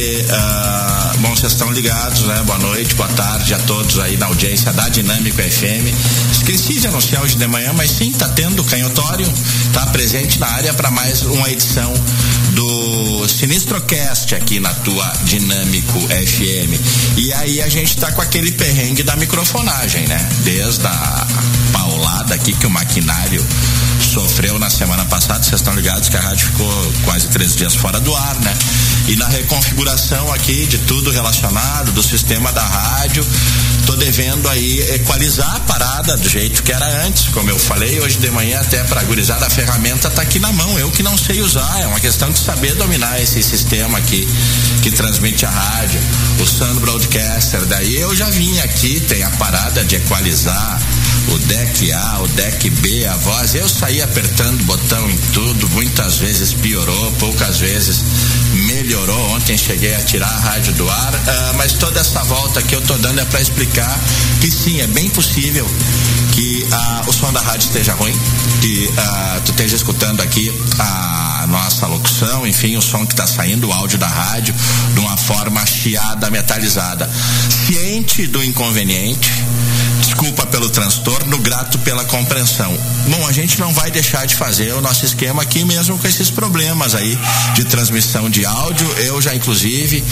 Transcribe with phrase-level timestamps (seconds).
[0.00, 2.42] porque, uh, bom, vocês estão ligados, né?
[2.46, 5.92] Boa noite, boa tarde a todos aí na audiência da Dinâmico FM.
[6.32, 9.30] Esqueci de anunciar hoje de manhã, mas sim, tá tendo canhotório,
[9.74, 11.92] tá presente na área para mais uma edição
[12.52, 17.18] do Sinistrocast aqui na tua Dinâmico FM.
[17.18, 20.28] E aí a gente tá com aquele perrengue da microfonagem, né?
[20.44, 21.26] Desde a
[21.72, 23.44] paulada aqui que o maquinário
[24.10, 28.00] sofreu na semana passada, vocês estão ligados que a rádio ficou quase três dias fora
[28.00, 28.52] do ar, né?
[29.06, 33.24] E na reconfiguração aqui de tudo relacionado, do sistema da rádio,
[33.86, 38.18] tô devendo aí equalizar a parada do jeito que era antes, como eu falei hoje
[38.18, 41.40] de manhã até para gurizar a ferramenta tá aqui na mão, eu que não sei
[41.40, 44.26] usar, é uma questão de saber dominar esse sistema aqui
[44.82, 46.00] que transmite a rádio,
[46.40, 50.80] o Sun Broadcaster, daí eu já vim aqui, tem a parada de equalizar
[51.30, 56.18] o deck A, o deck B, a voz, eu saí apertando botão em tudo, muitas
[56.18, 58.02] vezes piorou, poucas vezes
[58.66, 59.30] melhorou.
[59.30, 62.80] Ontem cheguei a tirar a rádio do ar, uh, mas toda essa volta que eu
[62.82, 63.98] tô dando é para explicar
[64.40, 65.66] que sim, é bem possível
[66.40, 68.18] que uh, o som da rádio esteja ruim,
[68.62, 73.68] que uh, tu esteja escutando aqui a nossa locução, enfim, o som que está saindo,
[73.68, 74.54] o áudio da rádio,
[74.94, 77.10] de uma forma chiada, metalizada.
[77.66, 79.30] Ciente do inconveniente,
[80.00, 82.74] desculpa pelo transtorno, grato pela compreensão.
[83.08, 86.30] Bom, a gente não vai deixar de fazer o nosso esquema aqui mesmo com esses
[86.30, 87.18] problemas aí
[87.54, 88.90] de transmissão de áudio.
[88.98, 90.02] Eu já, inclusive,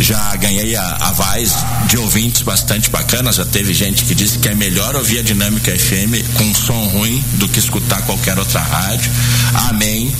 [0.00, 1.54] já ganhei a, a voz
[1.86, 3.36] de ouvintes bastante bacanas.
[3.36, 7.22] Já teve gente que disse que é melhor ouvir a Dinâmica FM com som ruim
[7.34, 9.10] do que escutar qualquer outra rádio.
[9.68, 10.12] Amém.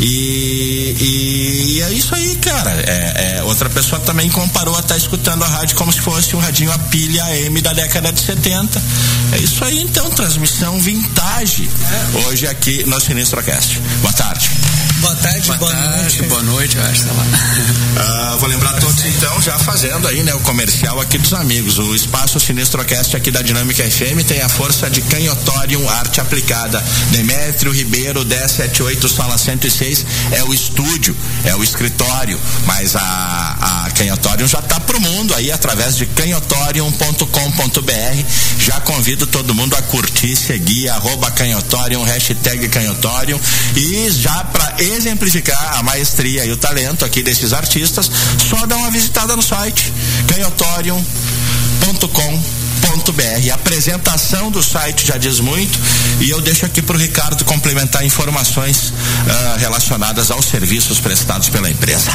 [0.00, 2.70] E, e, e é isso aí, cara.
[2.72, 6.34] É, é, outra pessoa também comparou a estar tá escutando a rádio como se fosse
[6.34, 8.82] um radinho a pilha AM da década de 70.
[9.32, 11.68] É isso aí então, transmissão vintage.
[12.14, 12.26] É.
[12.26, 13.80] Hoje aqui no Sinistrocast.
[14.02, 14.63] Boa tarde.
[15.04, 16.22] Boa tarde, boa, boa tarde, noite.
[16.22, 17.24] Boa noite, eu acho, sei lá.
[18.34, 21.78] Uh, vou lembrar todos então, já fazendo aí, né, o comercial aqui dos amigos.
[21.78, 26.82] O espaço Sinistrocast aqui da Dinâmica FM tem a força de Canhotorium Arte Aplicada.
[27.10, 31.14] Demétrio Ribeiro, 1078, sala 106, é o estúdio,
[31.44, 38.24] é o escritório, mas a, a Canhotorium já tá pro mundo aí através de canhotorium.com.br.
[38.58, 43.38] Já convido todo mundo a curtir, seguir, arroba Canhotorium, hashtag Canhotorium
[43.76, 48.10] e já para exemplificar a maestria e o talento aqui desses artistas,
[48.48, 49.92] só dá uma visitada no site
[50.28, 52.44] canhotorium.com.br
[53.50, 55.78] a apresentação do site já diz muito
[56.20, 61.70] e eu deixo aqui para o Ricardo complementar informações uh, relacionadas aos serviços prestados pela
[61.70, 62.10] empresa.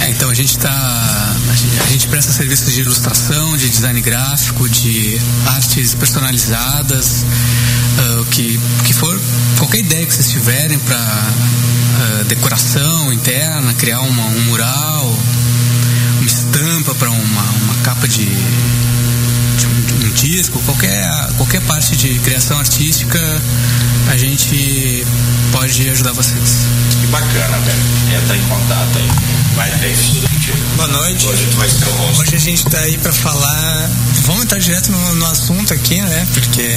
[0.00, 5.20] É, então a gente está a gente, presta serviços de ilustração, de design gráfico, de
[5.46, 7.24] artes personalizadas,
[7.98, 8.58] uh, que
[9.72, 15.18] qualquer ideia que vocês tiverem para uh, decoração interna, criar uma, um mural,
[16.18, 21.08] uma estampa para uma, uma capa de, de, um, de um disco, qualquer,
[21.38, 23.18] qualquer parte de criação artística,
[24.10, 25.06] a gente
[25.52, 26.66] pode ajudar vocês.
[27.00, 28.22] Que bacana, velho.
[28.22, 29.08] Entra em contato aí.
[29.56, 30.58] Vai ter tudo contigo.
[30.76, 31.26] Boa noite.
[31.26, 32.20] Hoje tu vai ser o rosto.
[32.20, 33.90] Hoje a gente tá aí pra falar.
[34.26, 36.28] Vamos entrar direto no, no assunto aqui, né?
[36.34, 36.76] Porque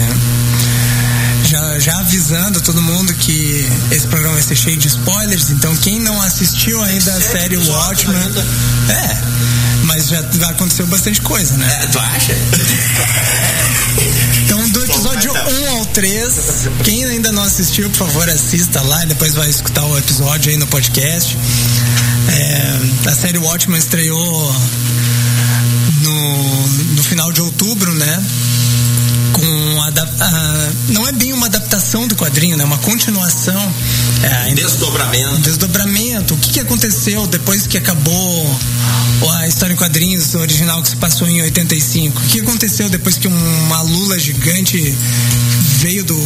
[1.46, 6.00] já, já avisando todo mundo que esse programa vai ser cheio de spoilers, então quem
[6.00, 8.16] não assistiu ainda a série Watchmen.
[8.90, 9.18] É,
[9.84, 10.20] mas já
[10.50, 11.80] aconteceu bastante coisa, né?
[11.84, 12.34] É, tu acha?
[14.46, 19.08] Então, do episódio 1 ao 3, quem ainda não assistiu, por favor, assista lá e
[19.08, 21.36] depois vai escutar o episódio aí no podcast.
[22.28, 24.56] É, a série Watchmen estreou
[26.02, 28.24] no, no final de outubro, né?
[29.36, 32.64] Com a, a, não é bem uma adaptação do quadrinho, né?
[32.64, 33.74] Uma continuação.
[34.24, 35.38] É, Desdobramento.
[35.40, 36.34] Desdobramento.
[36.36, 38.60] O que, que aconteceu depois que acabou
[39.34, 42.18] a história em quadrinhos original que se passou em 85?
[42.18, 44.98] O que aconteceu depois que uma lula gigante
[45.80, 46.18] veio do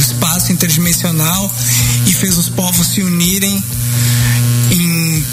[0.00, 1.52] espaço interdimensional
[2.04, 3.62] e fez os povos se unirem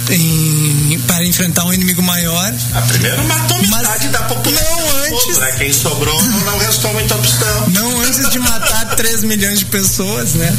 [0.10, 2.54] em, para enfrentar um inimigo maior?
[2.74, 4.78] A primeira matou metade Mas da população.
[4.78, 5.26] não antes.
[5.26, 5.52] Todo, né?
[5.58, 7.68] Quem sobrou não, restou muita opção.
[7.70, 10.58] Não antes de matar 3 milhões de pessoas, né?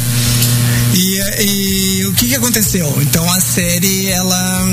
[0.93, 2.97] E, e o que, que aconteceu?
[3.01, 4.67] Então a série ela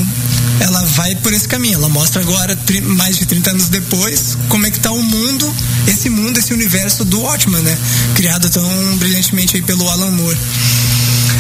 [0.60, 1.74] ela vai por esse caminho.
[1.74, 5.54] Ela mostra agora, mais de 30 anos depois, como é que tá o mundo,
[5.86, 7.76] esse mundo, esse universo do Watchman, né?
[8.14, 10.38] Criado tão brilhantemente aí pelo Alan Moore.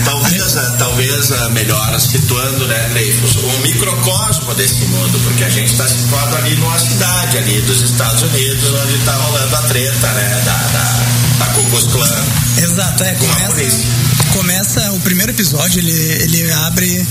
[0.06, 5.72] Talvez, ah, talvez ah, melhor situando, né, Dreyfus, um microcosmo desse mundo, porque a gente
[5.72, 10.42] está situado ali numa cidade ali dos Estados Unidos, onde está rolando a treta, né,
[10.44, 12.24] da, da, da Ku Klux Klan.
[12.58, 13.86] Exato, é, Com a começa,
[14.32, 17.06] começa o primeiro episódio, ele, ele abre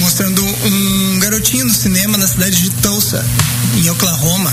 [0.00, 3.24] mostrando um garotinho no cinema na cidade de Tulsa,
[3.76, 4.52] em Oklahoma,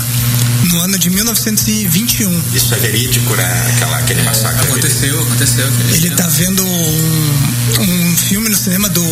[0.70, 2.42] no ano de 1921.
[2.54, 4.60] Isso é verídico, né, Aquela, aquele massacre.
[4.66, 4.70] é.
[4.70, 5.66] Aconteceu, aconteceu.
[5.68, 6.16] aquele Ele ano.
[6.16, 7.41] tá vendo um,
[7.80, 9.04] um filme no cinema do,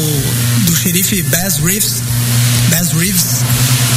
[0.66, 2.02] do xerife Bass Reeves,
[2.70, 3.42] Bass Reeves,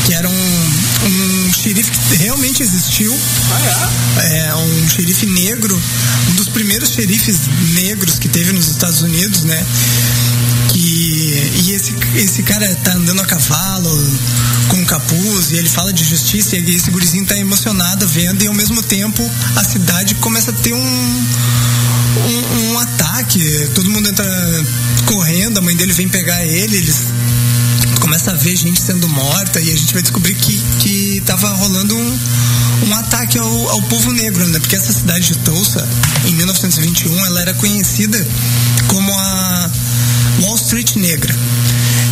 [0.06, 3.14] que era um, um xerife que realmente existiu.
[4.32, 5.82] É um xerife negro,
[6.30, 7.42] um dos primeiros xerifes
[7.74, 9.66] negros que teve nos Estados Unidos, né?
[10.96, 14.20] E esse, esse cara tá andando a cavalo
[14.70, 18.48] com um capuz e ele fala de justiça e esse gurizinho tá emocionado vendo e
[18.48, 23.42] ao mesmo tempo a cidade começa a ter um, um, um ataque,
[23.74, 24.26] todo mundo entra
[25.06, 27.08] correndo, a mãe dele vem pegar ele, eles
[28.00, 31.96] começa a ver gente sendo morta e a gente vai descobrir que, que tava rolando
[31.98, 32.20] um,
[32.88, 34.60] um ataque ao, ao povo negro, né?
[34.60, 35.88] Porque essa cidade de Tulsa,
[36.26, 38.28] em 1921, ela era conhecida
[38.88, 39.72] como a
[40.42, 41.36] Wall Street Negra.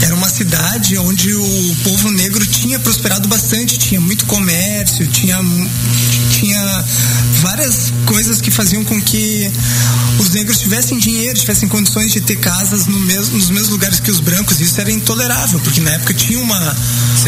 [0.02, 5.38] Era uma cidade onde o povo negro tinha prosperado bastante, tinha muito comércio, tinha,
[6.32, 6.86] tinha
[7.42, 9.52] várias coisas que faziam com que
[10.20, 14.10] os negros tivessem dinheiro, tivessem condições de ter casas no mesmo, nos mesmos lugares que
[14.10, 14.60] os brancos.
[14.60, 16.76] Isso era intolerável, porque na época tinha uma,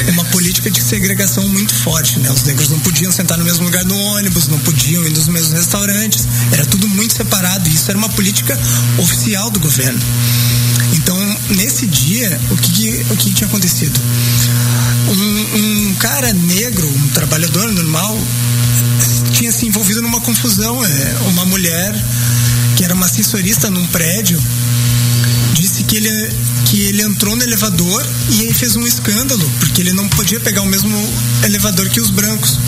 [0.09, 2.19] uma política de segregação muito forte.
[2.19, 2.31] Né?
[2.31, 5.53] Os negros não podiam sentar no mesmo lugar no ônibus, não podiam ir nos mesmos
[5.53, 7.69] restaurantes, era tudo muito separado.
[7.69, 8.59] E isso era uma política
[8.97, 10.01] oficial do governo.
[10.93, 11.17] Então,
[11.49, 13.99] nesse dia, o que, o que tinha acontecido?
[15.09, 18.17] Um, um cara negro, um trabalhador normal,
[19.31, 20.83] tinha se envolvido numa confusão.
[20.83, 21.93] É, uma mulher
[22.75, 24.41] que era uma assessorista num prédio
[25.53, 26.29] disse que ele,
[26.65, 30.61] que ele entrou no elevador e aí fez um escândalo, porque ele não podia pegar
[30.61, 30.95] o mesmo
[31.43, 32.59] elevador que os brancos.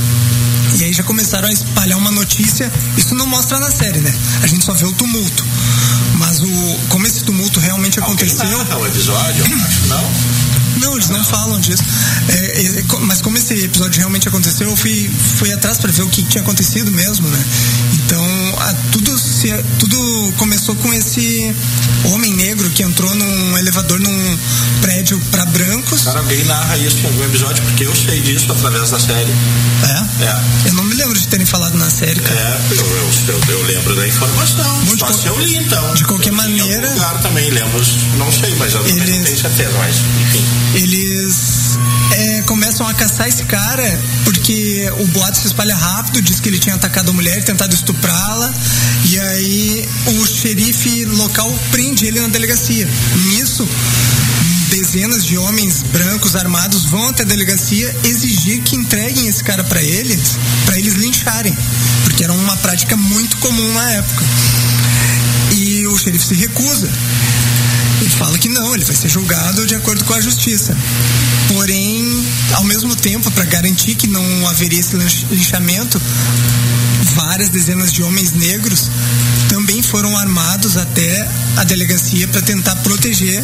[0.80, 2.72] E aí já começaram a espalhar uma notícia.
[2.98, 4.14] Isso não mostra na série, né?
[4.42, 5.46] A gente só vê o tumulto.
[6.18, 8.58] Mas o, como esse tumulto realmente Alguém aconteceu.
[8.58, 9.44] narra o episódio?
[9.46, 10.12] Acho não.
[10.86, 11.84] Não, eles não falam disso.
[12.30, 16.10] É, é, mas como esse episódio realmente aconteceu, eu fui, fui atrás para ver o
[16.10, 17.44] que tinha acontecido mesmo, né?
[17.94, 18.24] Então,
[18.60, 21.54] a- tudo, se, tudo começou com esse
[22.14, 24.38] homem negro que entrou num elevador num
[24.82, 26.04] prédio para brancos.
[26.04, 29.32] Cara, alguém narra isso em algum episódio, porque eu sei disso através da série.
[30.20, 30.24] É?
[30.26, 30.70] É.
[30.70, 32.40] Eu não me lembro de terem falado na série, cara.
[32.40, 34.86] É, eu, eu, eu, eu lembro da informação.
[34.98, 35.94] Só se eu li, então.
[35.94, 36.88] de qualquer maneira-
[37.22, 37.84] também lembro.
[38.18, 40.46] Não sei, mas eu Eles- não tenho certeza, mas enfim.
[40.76, 41.78] eles
[42.12, 46.60] é, começam a caçar esse cara porque o boato se espalha rápido, diz que ele
[46.60, 48.54] tinha atacado a mulher, tentado estuprá-la,
[49.06, 52.88] e aí o xerife local prende ele na delegacia.
[53.28, 53.68] Nisso,
[54.70, 59.82] dezenas de homens brancos armados vão até a delegacia exigir que entreguem esse cara para
[59.82, 61.56] eles, para eles lincharem,
[62.04, 64.24] porque era uma prática muito comum na época.
[65.52, 66.90] E o xerife se recusa.
[68.02, 70.76] Ele fala que não, ele vai ser julgado de acordo com a justiça.
[71.48, 74.96] Porém, ao mesmo tempo, para garantir que não haveria esse
[75.32, 76.02] linchamento,
[77.16, 78.90] várias dezenas de homens negros
[79.50, 83.44] também foram armados até a delegacia para tentar proteger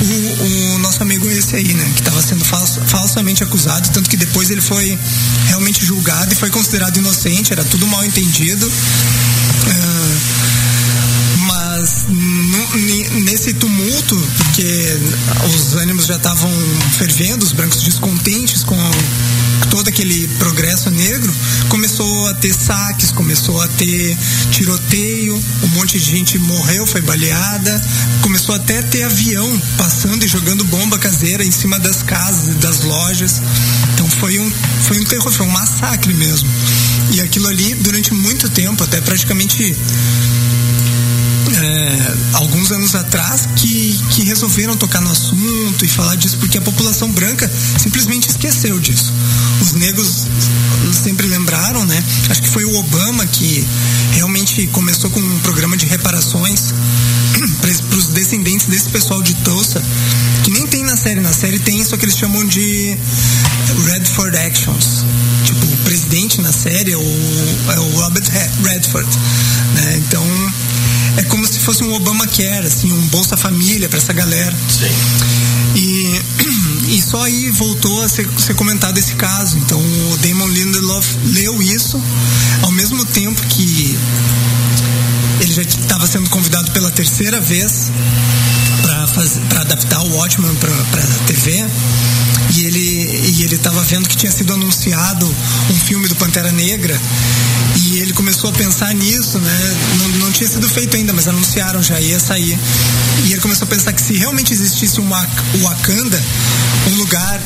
[0.00, 1.84] o, o, nosso amigo esse aí, né?
[1.94, 4.98] Que estava sendo falso, falsamente acusado, tanto que depois ele foi
[5.46, 8.66] realmente julgado e foi considerado inocente, era tudo mal entendido.
[8.66, 10.56] Uh,
[11.46, 12.06] mas
[13.24, 14.98] nesse tumulto, porque
[15.54, 16.50] os ânimos já estavam
[16.98, 18.76] fervendo, os brancos descontentes com
[19.70, 21.32] todo aquele progresso negro,
[21.68, 24.16] começou a ter saques, começou a ter
[24.50, 27.82] tiroteio, um monte de gente morreu, foi baleada,
[28.22, 32.58] começou até a ter avião passando e jogando bomba caseira em cima das casas e
[32.58, 33.40] das lojas.
[33.94, 34.50] Então foi um,
[34.82, 36.48] foi um terror, foi um massacre mesmo.
[37.12, 39.76] E aquilo ali, durante muito tempo, até praticamente
[41.62, 46.60] é, alguns anos atrás que, que resolveram tocar no assunto e falar disso porque a
[46.60, 49.12] população branca simplesmente esqueceu disso.
[49.60, 50.26] Os negros
[50.92, 52.02] sempre lembraram, né?
[52.28, 53.66] Acho que foi o Obama que
[54.12, 56.74] realmente começou com um programa de reparações
[57.60, 59.82] para os descendentes desse pessoal de Tulsa,
[60.44, 61.20] que nem tem na série.
[61.20, 62.96] Na série tem isso que eles chamam de
[63.86, 65.04] Redford Actions.
[65.44, 68.24] Tipo, o presidente na série é o, é o Robert
[68.62, 69.08] Redford.
[69.74, 69.96] Né?
[69.98, 70.24] Então,
[71.16, 74.54] é como se fosse um Obamacare, assim, um Bolsa Família para essa galera.
[74.68, 74.84] Sim.
[75.74, 76.20] E,
[76.96, 79.56] e só aí voltou a ser, ser comentado esse caso.
[79.58, 82.00] Então o Damon Lindelof leu isso
[82.62, 83.96] ao mesmo tempo que
[85.40, 87.90] ele já estava sendo convidado pela terceira vez
[89.48, 91.64] para adaptar o Watchmen para a TV
[92.54, 95.26] e ele e ele estava vendo que tinha sido anunciado
[95.70, 96.98] um filme do Pantera Negra
[97.76, 99.76] e ele começou a pensar nisso, né?
[99.98, 102.58] Não, não tinha sido feito ainda, mas anunciaram já ia sair.
[103.24, 105.08] E ele começou a pensar que se realmente existisse um
[105.60, 106.24] Wakanda,
[106.88, 107.42] um lugar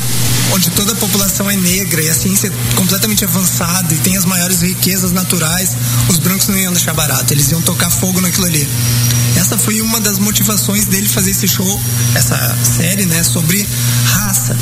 [0.52, 4.24] onde toda a população é negra e a ciência é completamente avançada e tem as
[4.24, 5.76] maiores riquezas naturais,
[6.08, 8.66] os brancos não iam deixar barato, eles iam tocar fogo naquilo ali.
[9.36, 11.80] Essa foi uma das motivações dele fazer esse show,
[12.14, 13.66] essa série, né, sobre
[14.04, 14.56] raça.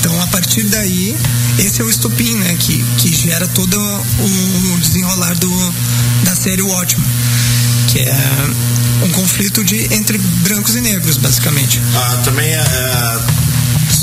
[0.00, 1.14] Então, a partir daí,
[1.58, 5.74] esse é o estupim, né, que, que gera todo o desenrolar do,
[6.24, 7.06] da série Watchmen,
[7.88, 8.16] que é
[9.04, 11.80] um conflito de, entre brancos e negros, basicamente.
[11.94, 13.39] Ah, também é, é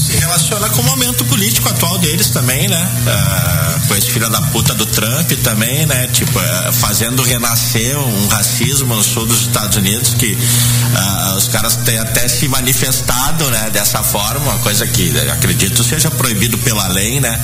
[0.07, 2.91] se relaciona com o momento político atual deles também, né?
[3.01, 6.07] Uh, com esse filho da puta do Trump também, né?
[6.07, 11.75] Tipo, uh, fazendo renascer um racismo no sul dos Estados Unidos que uh, os caras
[11.75, 13.69] têm até se manifestado, né?
[13.69, 17.37] Dessa forma, uma coisa que acredito seja proibido pela lei, né?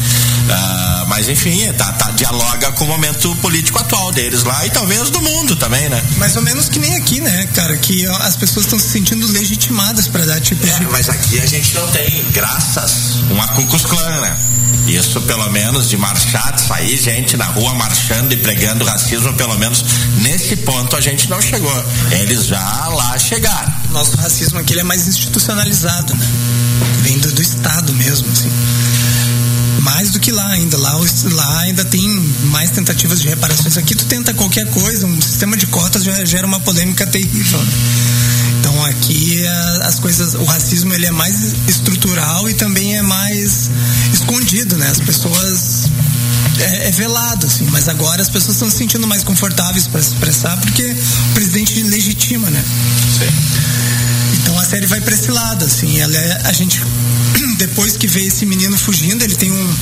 [1.08, 5.22] mas enfim, tá, tá, dialoga com o momento político atual deles lá e talvez do
[5.22, 6.02] mundo também, né?
[6.18, 7.78] Mais ou menos que nem aqui, né, cara?
[7.78, 10.80] Que as pessoas estão se sentindo legitimadas para dar tipo é.
[10.92, 14.38] Mas aqui a gente não tem, graças praças, uma Cucus Clã, né?
[14.88, 19.58] Isso pelo menos de marchar, de sair gente na rua marchando e pregando racismo, pelo
[19.58, 19.84] menos
[20.22, 21.84] nesse ponto a gente não chegou.
[22.12, 23.74] Eles já lá chegaram.
[23.90, 26.28] Nosso racismo aqui é mais institucionalizado, né?
[27.02, 28.52] Vem do, do Estado mesmo, assim
[29.82, 30.78] mais do que lá ainda.
[30.78, 30.98] Lá,
[31.32, 32.08] lá ainda tem
[32.46, 33.78] mais tentativas de reparações.
[33.78, 37.60] Aqui tu tenta qualquer coisa, um sistema de cotas já gera uma polêmica terrível.
[38.64, 39.46] Então aqui
[39.82, 43.70] as coisas, o racismo ele é mais estrutural e também é mais
[44.14, 44.88] escondido, né?
[44.88, 45.92] As pessoas
[46.58, 50.14] é, é, velado, assim, mas agora as pessoas estão se sentindo mais confortáveis para se
[50.14, 52.64] expressar porque o presidente legitima, né?
[53.20, 54.38] Sim.
[54.42, 56.82] Então a série vai para esse lado, assim, ela é, a gente
[57.60, 59.76] depois que vê esse menino fugindo, ele tem um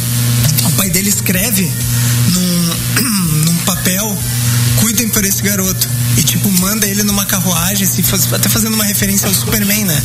[0.65, 1.71] o pai dele escreve
[2.31, 4.17] num, num papel
[4.91, 5.87] cuidem por esse garoto.
[6.17, 10.03] E tipo, manda ele numa carruagem, assim, faz, até fazendo uma referência ao Superman, né?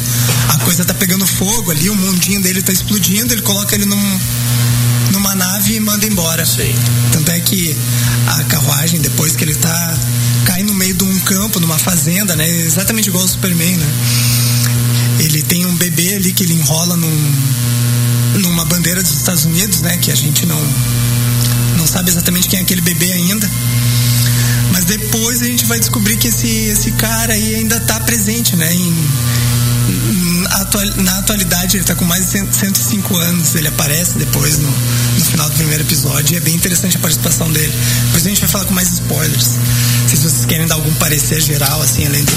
[0.50, 4.20] A coisa tá pegando fogo ali, o mundinho dele tá explodindo, ele coloca ele num,
[5.10, 6.46] numa nave e manda embora.
[6.46, 6.72] Sim.
[7.12, 7.76] Tanto é que
[8.28, 9.98] a carruagem, depois que ele tá.
[10.44, 12.48] cai no meio de um campo, numa fazenda, né?
[12.48, 13.86] Exatamente igual ao Superman, né?
[15.18, 17.32] Ele tem um bebê ali que ele enrola num,
[18.38, 19.96] numa bandeira dos Estados Unidos, né?
[19.96, 20.60] Que a gente não,
[21.76, 23.50] não sabe exatamente quem é aquele bebê ainda.
[24.72, 28.72] Mas depois a gente vai descobrir que esse, esse cara aí ainda está presente, né?
[28.74, 29.06] Em,
[30.96, 35.48] na atualidade ele está com mais de 105 anos, ele aparece depois no, no final
[35.48, 37.72] do primeiro episódio e é bem interessante a participação dele.
[38.06, 39.58] Depois a gente vai falar com mais spoilers.
[40.08, 42.32] Se vocês querem dar algum parecer geral, assim, além do.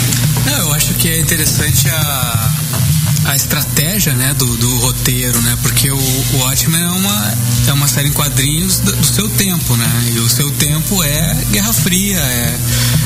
[0.45, 2.51] Não, eu acho que é interessante a,
[3.29, 5.55] a estratégia, né, do, do roteiro, né?
[5.61, 7.33] Porque o, o Watchmen é uma,
[7.67, 10.11] é uma série em quadrinhos do, do seu tempo, né?
[10.15, 12.59] E o seu tempo é Guerra Fria, é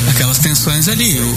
[0.10, 1.20] aquelas tensões ali.
[1.20, 1.36] O,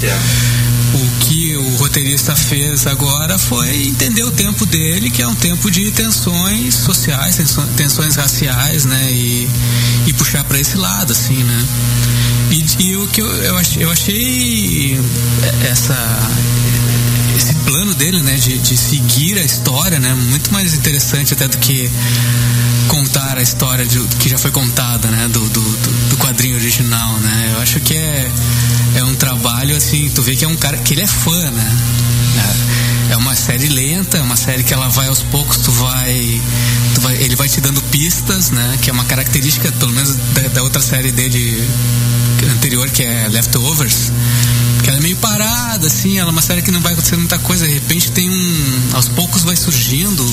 [0.99, 5.69] o que o roteirista fez agora foi entender o tempo dele, que é um tempo
[5.69, 9.11] de tensões sociais, tensões, tensões raciais, né?
[9.11, 9.49] E,
[10.07, 11.67] e puxar para esse lado, assim, né?
[12.53, 15.01] E, e o que eu, eu, achei, eu achei
[15.69, 15.97] essa
[17.67, 21.91] plano dele, né, de, de seguir a história, né, muito mais interessante até do que
[22.87, 25.61] contar a história de, que já foi contada, né, do, do,
[26.09, 27.53] do quadrinho original, né.
[27.55, 28.31] Eu acho que é
[28.95, 31.77] é um trabalho assim, tu vê que é um cara que ele é fã, né.
[33.11, 36.41] É uma série lenta, é uma série que ela vai aos poucos, tu vai,
[36.95, 40.43] tu vai ele vai te dando pistas, né, que é uma característica, pelo menos da,
[40.49, 41.69] da outra série dele
[42.53, 44.13] anterior que é Leftovers
[44.83, 47.39] que ela é meio parada, assim, ela é uma série que não vai acontecer muita
[47.39, 48.81] coisa, de repente tem um.
[48.93, 50.25] aos poucos vai surgindo.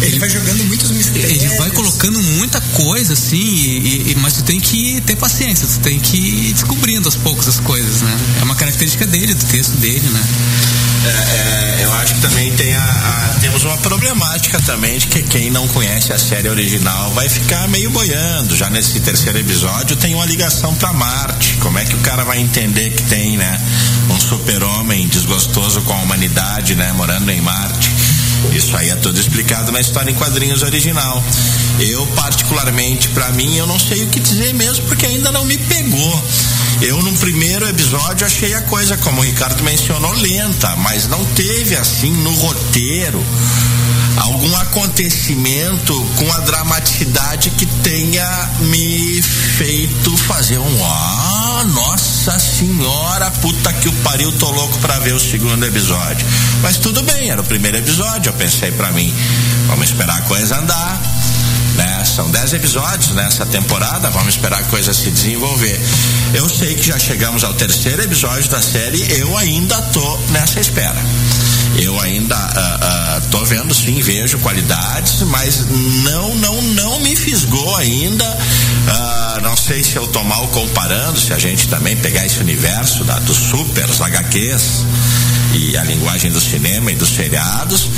[0.00, 1.30] Ele, ele vai jogando muitos mistérios.
[1.30, 5.80] Ele vai colocando muita coisa, assim, e, e, mas tu tem que ter paciência, tu
[5.80, 8.16] tem que ir descobrindo aos poucos as coisas, né?
[8.40, 10.22] É uma característica dele, do texto dele, né?
[11.04, 15.22] É, é, eu acho que também tem a, a, temos uma problemática também de que
[15.22, 18.56] quem não conhece a série original vai ficar meio boiando.
[18.56, 21.56] Já nesse terceiro episódio tem uma ligação para Marte.
[21.56, 23.60] Como é que o cara vai entender que tem, né,
[24.10, 27.90] um super-homem desgostoso com a humanidade, né, morando em Marte?
[28.52, 31.22] Isso aí é tudo explicado na história em quadrinhos original.
[31.78, 35.56] Eu, particularmente, para mim, eu não sei o que dizer mesmo, porque ainda não me
[35.58, 36.24] pegou.
[36.80, 41.76] Eu, no primeiro episódio, achei a coisa, como o Ricardo mencionou, lenta, mas não teve,
[41.76, 43.24] assim, no roteiro,
[44.16, 53.72] algum acontecimento com a dramaticidade que tenha me feito fazer um ah, nossa senhora, puta
[53.74, 56.26] que o pariu, tô louco pra ver o segundo episódio.
[56.62, 59.12] Mas tudo bem, era o primeiro episódio, eu pensei para mim,
[59.68, 61.21] vamos esperar a coisa andar.
[61.76, 62.04] Né?
[62.04, 65.80] São dez episódios nessa temporada, vamos esperar a coisa se desenvolver.
[66.34, 71.00] Eu sei que já chegamos ao terceiro episódio da série, eu ainda tô nessa espera.
[71.78, 75.66] Eu ainda uh, uh, tô vendo sim, vejo qualidades, mas
[76.02, 78.24] não, não, não me fisgou ainda.
[78.26, 83.04] Uh, não sei se eu tô mal comparando, se a gente também pegar esse universo
[83.04, 84.84] da, dos supers, HQs
[85.54, 87.88] e a linguagem do cinema e dos seriados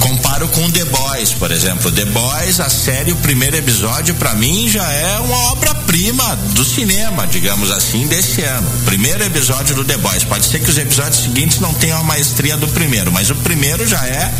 [0.00, 1.90] comparo com The Boys, por exemplo.
[1.90, 7.26] The Boys, a série, o primeiro episódio, para mim, já é uma obra-prima do cinema,
[7.26, 8.68] digamos assim, desse ano.
[8.68, 10.24] O primeiro episódio do The Boys.
[10.24, 13.86] Pode ser que os episódios seguintes não tenham a maestria do primeiro, mas o primeiro
[13.86, 14.32] já é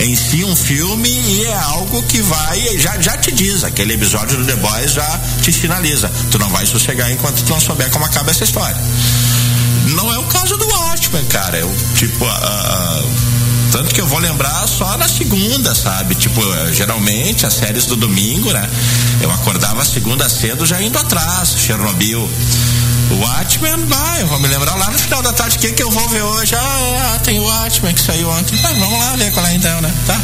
[0.00, 4.38] em si um filme e é algo que vai, já, já te diz, aquele episódio
[4.38, 6.10] do The Boys já te finaliza.
[6.30, 8.76] Tu não vai sossegar enquanto tu não souber como acaba essa história.
[9.88, 11.58] Não é o caso do Watchmen, cara.
[11.58, 13.33] Eu, tipo, uh,
[13.74, 16.14] tanto que eu vou lembrar só na segunda, sabe?
[16.14, 16.40] Tipo,
[16.72, 18.70] geralmente as séries do domingo, né?
[19.20, 22.20] Eu acordava segunda cedo já indo atrás, Chernobyl.
[23.10, 25.82] O Watchmen, vai, eu vou me lembrar lá no final da tarde, o que, que
[25.82, 26.54] eu vou ver hoje?
[26.54, 28.56] Ah, tem o Watchmen que saiu ontem.
[28.62, 29.92] Ah, vamos lá ver qual é então, né?
[30.06, 30.20] Tá?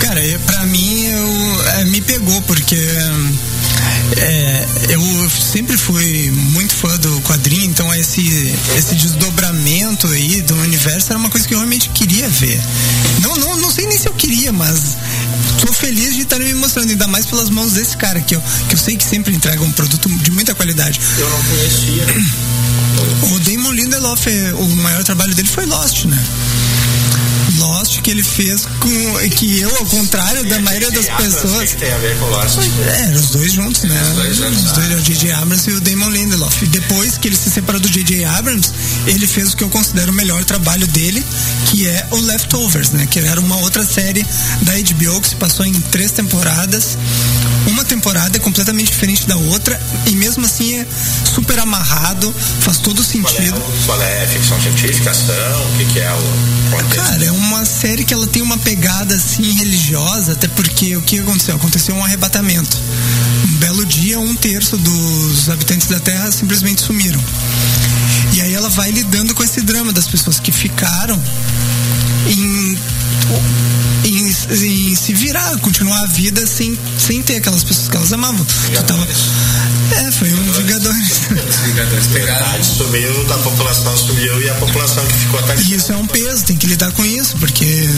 [0.00, 2.76] Cara, pra mim eu, é, me pegou, porque
[4.16, 8.22] é, eu sempre fui muito fã do quadrinho, então esse,
[8.76, 12.60] esse desdobramento aí do universo era uma coisa que eu realmente queria ver.
[13.20, 14.96] Não, não, não sei nem se eu queria, mas
[15.60, 18.74] tô feliz de estar me mostrando, ainda mais pelas mãos desse cara, que eu, que
[18.74, 21.00] eu sei que sempre entrega um produto de muita qualidade.
[21.18, 22.06] Eu não conhecia.
[23.22, 26.22] O Damon Lindelof, o maior trabalho dele foi Lost, né?
[28.00, 31.70] Lost que ele fez com que eu, ao contrário da maioria das pessoas.
[31.70, 32.58] Que tem a ver com Lost?
[32.58, 34.02] É, os dois juntos, né?
[34.02, 35.32] Os dois, juntos, os dois, o J.J.
[35.32, 36.64] Abrams e o Damon Lindelof.
[36.64, 38.24] E depois que ele se separou do J.J.
[38.24, 38.72] Abrams,
[39.06, 41.24] ele fez o que eu considero o melhor trabalho dele,
[41.66, 43.06] que é o Leftovers, né?
[43.06, 44.26] Que era uma outra série
[44.62, 46.96] da HBO que se passou em três temporadas.
[47.66, 50.86] Uma temporada é completamente diferente da outra e mesmo assim é
[51.24, 53.60] super amarrado, faz todo sentido.
[53.86, 55.34] Qual é, qual é ficção científica, ação?
[55.74, 57.04] O que, que é o contexto?
[57.04, 61.18] Cara, é uma série que ela tem uma pegada assim religiosa, até porque o que
[61.18, 61.56] aconteceu?
[61.56, 62.76] Aconteceu um arrebatamento.
[63.44, 67.20] Um belo dia, um terço dos habitantes da Terra simplesmente sumiram.
[68.32, 71.20] E aí ela vai lidando com esse drama das pessoas que ficaram
[72.26, 72.78] em
[74.50, 78.44] em, se virar, continuar a vida sem, sem ter aquelas pessoas que elas amavam.
[78.86, 79.06] Tava...
[79.92, 81.20] É, foi um Vingadores.
[81.48, 82.64] Os Vingadores pegaram.
[82.64, 85.40] sumiu, a população sumiu e a população que ficou.
[85.58, 87.88] E isso é um peso, tem que lidar com isso, porque.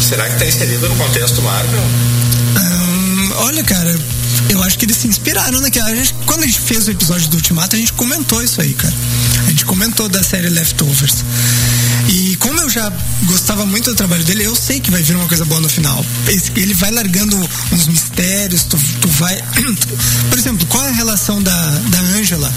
[0.00, 1.80] Será que está inserido no contexto Marvel?
[2.56, 3.98] Um, olha, cara,
[4.48, 5.88] Eu acho que eles se inspiraram naquela.
[5.88, 8.72] A gente, quando a gente fez o episódio do Ultimato, a gente comentou isso aí,
[8.74, 8.94] cara.
[9.46, 11.24] A gente comentou da série Leftovers.
[12.08, 12.92] E como eu já
[13.24, 16.04] gostava muito do trabalho dele, eu sei que vai vir uma coisa boa no final.
[16.56, 17.36] Ele vai largando
[17.72, 19.36] uns mistérios, tu, tu vai.
[20.30, 22.52] Por exemplo, qual é a relação da, da Angela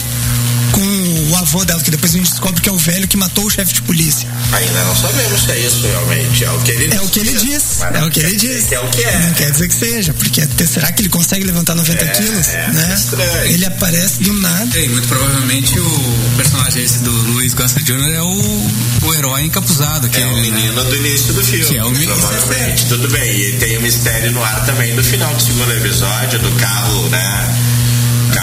[1.29, 3.49] o avô dela, que depois a gente descobre que é o velho que matou o
[3.49, 4.27] chefe de polícia?
[4.51, 6.43] Ainda não sabemos se é isso realmente.
[6.43, 7.81] É o que ele É o que ele diz.
[7.81, 8.65] É o que ele diz.
[8.65, 9.19] Que é o que é.
[9.19, 12.47] Não quer dizer que seja, porque até- será que ele consegue levantar 90 É, quilos?
[12.49, 12.95] é, né?
[12.97, 13.45] estranho.
[13.53, 14.79] Ele aparece do nada.
[14.79, 18.13] E muito provavelmente o personagem esse do Luiz Costa Jr.
[18.15, 18.71] é o,
[19.07, 20.07] o herói encapuzado.
[20.09, 20.57] Que É o ele, né?
[20.57, 21.65] menino do início do filme.
[21.65, 22.15] Que é o menino.
[22.15, 23.39] Provavelmente, tudo bem.
[23.39, 27.72] E tem o mistério no ar também do final do segundo episódio, do carro, né?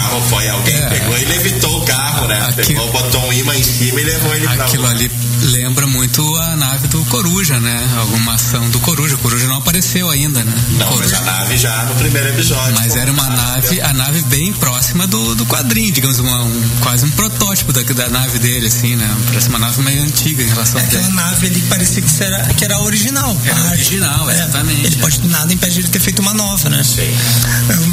[0.01, 0.89] O carro foi, alguém É.
[0.89, 2.39] pegou e levitou o carro, né?
[2.49, 5.11] Aquilo- Pegou, botou um imã em cima e levou ele pra Aquilo ali
[5.43, 7.89] lembra muito a nave do Coruja, né?
[7.97, 9.15] Alguma ação do Coruja.
[9.15, 10.53] O Coruja não apareceu ainda, né?
[10.77, 11.17] Não, mas Coruja.
[11.17, 12.75] a nave já no primeiro episódio.
[12.75, 17.05] Mas era uma nave, a nave bem próxima do, do quadrinho, digamos, uma- um, quase
[17.05, 19.09] um protótipo da, da nave dele, assim, né?
[19.27, 22.65] Parece uma nave meio antiga em relação a Aquela nave ali parecia que era, que
[22.65, 23.35] era a original.
[23.45, 23.73] Era a arte.
[23.73, 24.33] original, É.
[24.35, 24.99] exatamente, Ele é.
[24.99, 26.83] pode nada impede ele ter feito uma nova, né?
[26.83, 27.11] Sim.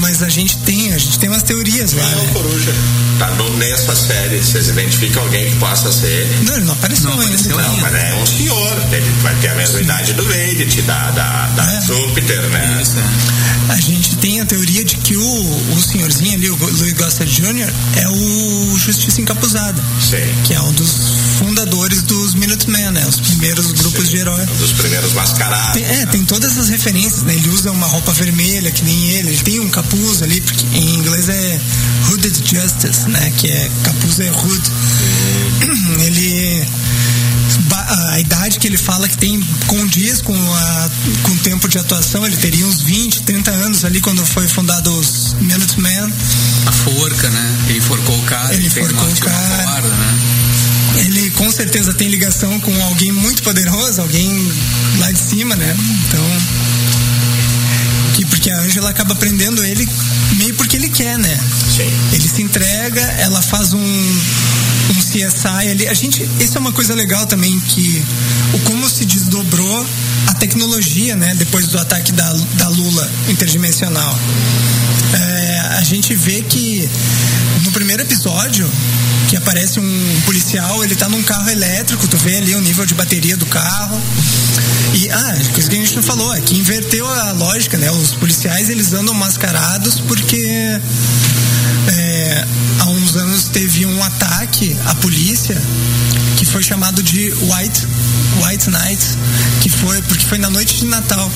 [0.00, 2.08] Mas a gente tem, a gente tem umas teorias lá.
[2.10, 2.32] Quem o né?
[2.32, 2.74] Coruja?
[3.18, 6.44] Tá no, nessa série, vocês identificam alguém que possa ser ele?
[6.44, 7.68] Não, ele não apareceu, Não apareceu ainda.
[7.72, 8.78] Não, mas é um senhor.
[8.92, 11.80] Ele vai ter a mesma idade do Vader, da, da, da É.
[11.82, 12.78] Júpiter, né?
[12.80, 13.72] Isso, é.
[13.72, 17.68] A gente tem a teoria de que o, o senhorzinho ali, o Louis Gossett Jr.,
[17.96, 20.16] é o Justiça Encapuzada, Sim.
[20.44, 20.90] que é um dos
[21.38, 23.04] fundadores dos Minutemen, né?
[23.06, 24.42] Os primeiros grupos de herói.
[24.42, 25.72] Um dos primeiros mascarados.
[25.72, 27.34] Tem- é, tem todas essas referências, né?
[27.34, 29.28] Ele usa uma roupa vermelha, que nem ele.
[29.30, 31.60] Ele tem um capuz ali, porque em inglês é
[32.08, 33.32] Hooded Justice, né?
[33.36, 34.70] Que é capuz é hood.
[36.04, 36.66] Ele
[37.88, 40.90] a idade que ele fala que tem condiz com, a,
[41.22, 44.92] com o tempo de atuação, ele teria uns 20, 30 anos ali quando foi fundado
[44.98, 46.12] os Minutemen.
[46.66, 47.56] A forca, né?
[47.68, 48.54] Ele enforcou o cara.
[48.54, 49.62] Ele uma- o cara.
[49.64, 50.18] corda, né?
[50.98, 54.52] Ele com certeza tem ligação com alguém muito poderoso, alguém
[54.98, 55.74] lá de cima, né?
[56.08, 56.24] Então.
[58.28, 59.88] Que, porque a Angela acaba prendendo ele
[60.36, 61.38] meio porque ele quer, né?
[61.76, 61.90] Sim.
[62.12, 65.88] Ele se entrega, ela faz um, um CSI ali.
[65.88, 68.04] A gente, isso é uma coisa legal também, que
[68.54, 69.86] o como se desdobrou
[70.26, 71.34] a tecnologia, né?
[71.36, 74.18] Depois do ataque da, da Lula interdimensional.
[75.76, 76.88] A gente vê que
[77.64, 78.68] no primeiro episódio
[79.28, 82.94] que aparece um policial, ele tá num carro elétrico, tu vê ali o nível de
[82.94, 84.00] bateria do carro.
[84.94, 87.90] E, ah, coisa que a gente não falou, é que inverteu a lógica, né?
[87.90, 90.80] Os policiais, eles andam mascarados porque
[91.88, 92.44] é,
[92.80, 95.60] há uns anos teve um ataque à polícia
[96.38, 97.86] que foi chamado de White,
[98.42, 99.04] White Night,
[99.60, 101.30] que foi, porque foi na noite de Natal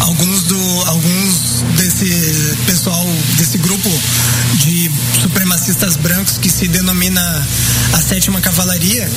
[0.00, 3.88] alguns do alguns desse pessoal desse grupo
[4.54, 7.20] de supremacistas brancos que se denomina
[7.92, 9.10] a sétima cavalaria.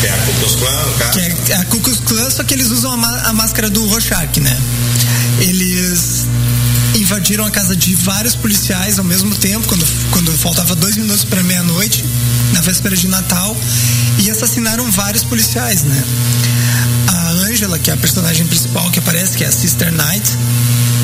[0.00, 1.18] Que é a Ku Klux Klan, caso.
[1.18, 4.40] que é a Ku Klux Klan só que eles usam a, a máscara do Rorschach
[4.40, 4.56] né?
[5.40, 6.26] Eles
[6.96, 11.42] invadiram a casa de vários policiais ao mesmo tempo quando quando faltava dois minutos para
[11.42, 12.04] meia noite
[12.52, 13.56] na véspera de Natal
[14.18, 16.04] e assassinaram vários policiais né
[17.60, 20.38] Angela, que é a personagem principal que aparece, que é a Sister Knight,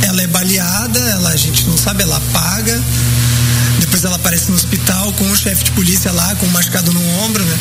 [0.06, 2.82] ela é baleada, ela, a gente não sabe, ela apaga.
[3.96, 7.00] Depois ela aparece no hospital com o chefe de polícia lá, com um machucado no
[7.24, 7.58] ombro, né?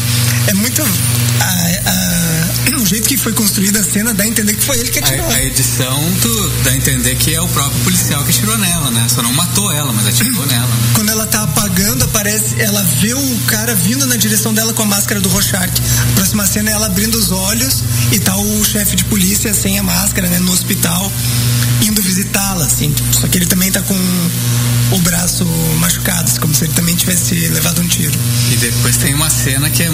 [0.48, 0.82] É muito.
[0.82, 1.46] a-
[1.90, 5.00] a- o jeito que foi construída a cena dá a entender que foi ele que
[5.00, 5.26] atirou.
[5.32, 8.92] A, a edição tu dá a entender que é o próprio policial que atirou nela,
[8.92, 9.08] né?
[9.08, 10.68] Só não matou ela, mas atirou nela.
[10.68, 10.76] Né?
[10.94, 14.86] Quando ela tá apagando, aparece, ela vê o cara vindo na direção dela com a
[14.86, 15.72] máscara do Rorschach.
[16.12, 19.80] A próxima cena é ela abrindo os olhos e tá o chefe de polícia sem
[19.80, 21.10] a máscara, né, no hospital,
[21.82, 22.94] indo visitá-la, assim.
[23.22, 23.96] Só que ele também tá com
[24.92, 25.46] o braço
[25.80, 28.18] machucado, como se ele também tivesse levado um tiro.
[28.52, 29.90] E depois tem uma cena que é.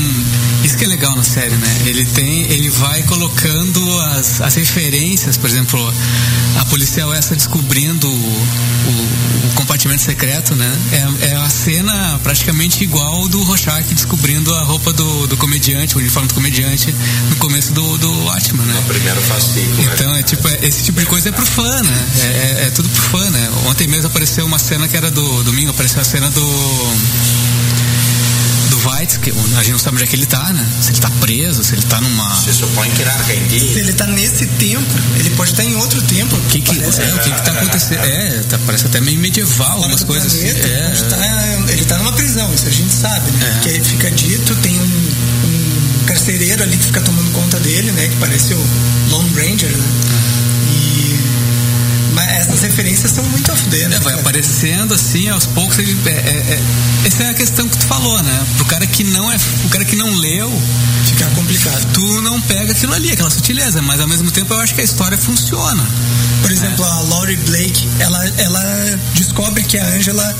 [0.63, 1.77] Isso que é legal na série, né?
[1.85, 2.41] Ele tem.
[2.51, 5.93] Ele vai colocando as, as referências, por exemplo,
[6.59, 10.79] a policial essa descobrindo o- o compartimento secreto, né?
[10.91, 15.99] É, é a cena praticamente igual do Rorschach descobrindo a roupa do, do comediante, o
[15.99, 16.93] uniforme do comediante,
[17.29, 18.75] no começo do, do Watchmen, né?
[18.79, 19.75] O primeiro fascículo.
[19.83, 19.91] né?
[19.93, 22.07] Então, é tipo, é- esse tipo de coisa é pro fã, né?
[22.19, 23.49] É, é- é tudo pro fã, né?
[23.67, 26.41] Ontem mesmo apareceu uma cena que era do domingo, apareceu a cena do.
[28.85, 30.67] Weitz, que a gente não sabe onde é que ele tá, né?
[30.81, 32.35] Se ele tá preso, se ele tá numa.
[32.41, 33.79] Se supõe que na Se Argentina.
[33.79, 34.85] ele tá nesse tempo,
[35.19, 36.35] ele pode estar em outro tempo.
[36.35, 37.01] O que que, parece.
[37.01, 38.03] é, o que que tá acontecendo?
[38.05, 40.39] É, tá- parece até meio medieval, Fora algumas coisas assim.
[40.53, 43.47] planeta, É, tá- ele tá numa prisão, isso a gente sabe, né?
[43.47, 43.51] É.
[43.53, 48.07] Porque aí fica dito, tem um, um carcereiro ali que fica tomando conta dele, né?
[48.07, 48.67] Que parece o
[49.09, 49.83] Lone Ranger, né?
[52.13, 53.95] Mas essas referências são muito a fuder, né?
[53.95, 54.21] É, vai cara?
[54.21, 55.97] aparecendo assim, aos poucos ele.
[56.05, 58.45] É, é, é, essa é a questão que tu falou, né?
[58.57, 59.37] Pro cara que não é.
[59.65, 60.51] O cara que não leu,
[61.05, 61.87] Fica complicado.
[61.93, 64.83] tu não pega aquilo ali, aquela sutileza, mas ao mesmo tempo eu acho que a
[64.83, 65.83] história funciona.
[66.41, 70.35] Por exemplo, a Laurie Blake, ela, ela descobre que a Angela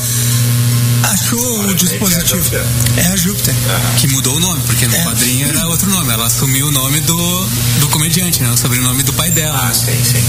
[1.03, 2.37] achou o dispositivo.
[2.43, 2.65] Júpiter.
[2.97, 3.53] É a Júpiter.
[3.97, 5.03] Que mudou o nome, porque no É.
[5.03, 6.11] quadrinho era outro nome.
[6.11, 8.49] Ela assumiu o nome do, do comediante, né?
[8.49, 9.69] O sobrenome do pai dela.
[9.69, 10.21] Ah, sim, sim.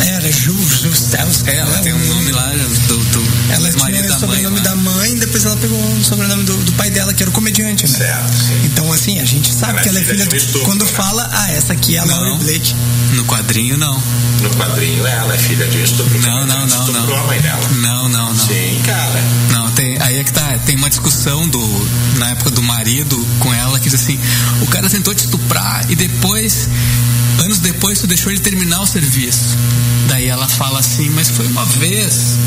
[0.00, 1.50] Era Ju, Justelska.
[1.50, 2.50] É, ela tem um nome lá
[2.88, 6.72] do, do Ela tinha o sobrenome da mãe, depois ela pegou o sobrenome do, do
[6.72, 7.98] pai dela, que era o comediante, né?
[7.98, 8.60] Certo, sim.
[8.64, 10.36] Então, assim, a gente sabe que ela é filha do.
[10.36, 10.90] estupro, Quando né?
[10.90, 12.16] fala, ah, essa aqui é a Não.
[12.16, 12.74] Laurie Blake.
[13.12, 14.02] No quadrinho, não.
[14.42, 16.20] No quadrinho, ela é filha de um estupro.
[16.20, 17.24] Não, não, não, Estuprou não.
[17.24, 17.68] a mãe dela.
[17.76, 18.36] Não, não, não.
[18.36, 19.22] Sim, cara.
[19.52, 23.52] Não, tem, aí é que tá, tem uma discussão do, na época do marido com
[23.54, 24.18] ela que diz assim,
[24.60, 26.68] o cara tentou te estuprar e depois,
[27.42, 29.56] anos depois, tu deixou ele terminar o serviço.
[30.08, 32.38] Daí ela fala assim, mas foi uma vez.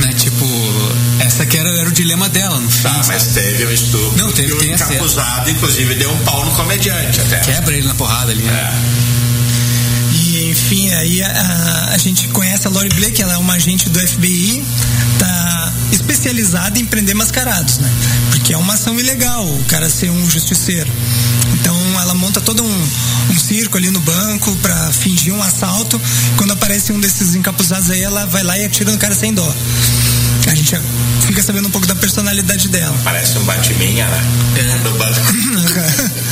[0.00, 0.46] Né, tipo,
[1.20, 2.82] essa que era, era o dilema dela, no fim.
[2.82, 4.18] Tá, mas teve um estupro.
[4.18, 4.94] Não, teve, tem a cena.
[4.94, 7.40] encapuzado, inclusive, deu um pau no comediante até.
[7.40, 8.52] Quebra ele na porrada ali, né?
[8.52, 9.16] É.
[10.16, 13.98] E, enfim, aí a, a gente conhece a Laurie Blake, ela é uma agente do
[13.98, 14.62] FBI,
[15.18, 17.90] tá especializada em prender mascarados, né?
[18.30, 20.90] Porque é uma ação ilegal o cara ser um justiceiro.
[22.16, 22.88] Monta todo um,
[23.30, 26.00] um circo ali no banco pra fingir um assalto.
[26.36, 29.54] Quando aparece um desses encapuzados aí, ela vai lá e atira no cara sem dó.
[30.46, 30.76] A gente
[31.26, 32.96] fica sabendo um pouco da personalidade dela.
[33.02, 34.24] Parece um batiminha, né?
[34.58, 34.78] É.
[34.78, 35.20] Do banco.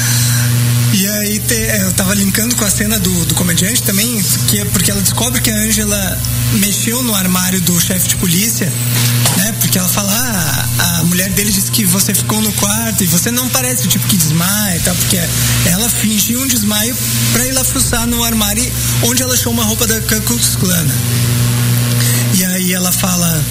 [1.35, 4.65] Aí te- é, eu tava linkando com a cena do, do comediante também, que é
[4.67, 6.23] porque ela descobre que a Angela
[6.61, 8.73] mexeu no armário do chefe de polícia,
[9.39, 9.53] né?
[9.59, 10.13] Porque ela fala,
[10.79, 13.89] ah, a mulher dele disse que você ficou no quarto e você não parece o
[13.89, 15.19] tipo que desmaia e tal, porque
[15.67, 16.97] ela fingiu um desmaio
[17.33, 18.65] pra ir lá fuçar no armário
[19.03, 20.87] onde ela achou uma roupa da Ku Klux Klan.
[22.35, 23.45] E aí ela fala,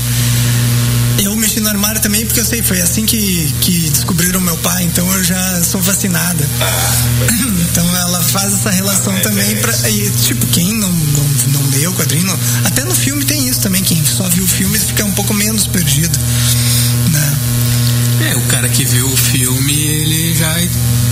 [1.54, 5.08] mexi no armário também porque eu sei, foi assim que, que descobriram meu pai, então
[5.14, 6.44] eu já sou vacinada.
[7.74, 9.74] Então ela faz essa relação Ah, também pra.
[9.90, 13.62] E, tipo, quem não, não, não leu o quadrinho, não- até no filme tem isso
[13.62, 16.20] também, quem só viu o filme fica um pouco menos perdido.
[17.12, 17.38] Né?
[18.32, 20.54] É, o cara que viu o filme, ele já,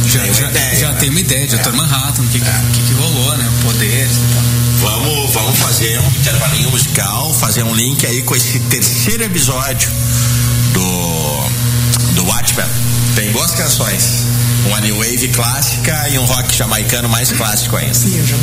[0.06, 0.99] já, Tem uma já, ideia, já né?
[0.99, 1.58] tem uma ideia de É.
[1.58, 1.73] Dr.
[1.73, 3.49] Manhattan, o que, que, que, que rolou, né?
[3.63, 4.43] Poderes e tal.
[4.82, 9.91] Vamos, vamos fazer um intervalinho musical, fazer um link aí com esse terceiro episódio
[10.74, 12.65] do, do Watchmen.
[13.15, 14.26] Tem duas canções.
[14.65, 17.94] Uma New Wave clássica e um rock jamaicano mais clássico ainda.
[17.94, 18.36] Sim, eu já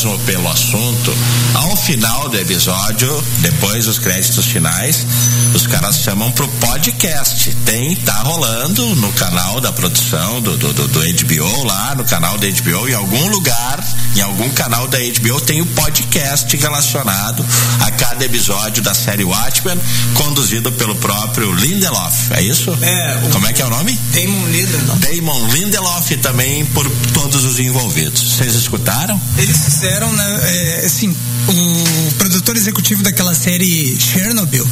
[0.00, 1.14] mesmo pelo assunto,
[1.54, 5.06] ao final do episódio, depois dos créditos finais,
[5.54, 7.54] os caras chamam pro podcast.
[7.66, 12.38] Tem, tá rolando no canal da produção do, do, do, do HBO lá, no canal
[12.38, 13.78] da HBO, em algum lugar,
[14.16, 17.44] em algum canal da HBO tem o podcast relacionado
[17.80, 19.78] a cada episódio da série Watchmen,
[20.14, 22.32] conduzido pelo próprio Lindelof.
[22.32, 22.70] É isso?
[22.82, 23.98] É, o- Como é que é o nome?
[24.12, 24.98] Damon Lindelof.
[24.98, 28.20] Damon Lindelof também por todos os envolvidos.
[28.36, 29.20] Vocês escutaram?
[29.38, 31.14] Eles fizeram, né, é, assim,
[31.48, 34.66] o produtor executivo daquela série Chernobyl,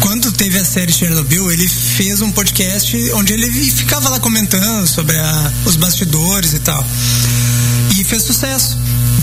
[0.00, 5.16] quando teve a série Chernobyl, ele fez um podcast onde ele ficava lá comentando sobre
[5.18, 6.84] a- os bastidores e tal.
[8.10, 8.76] Fez sucesso.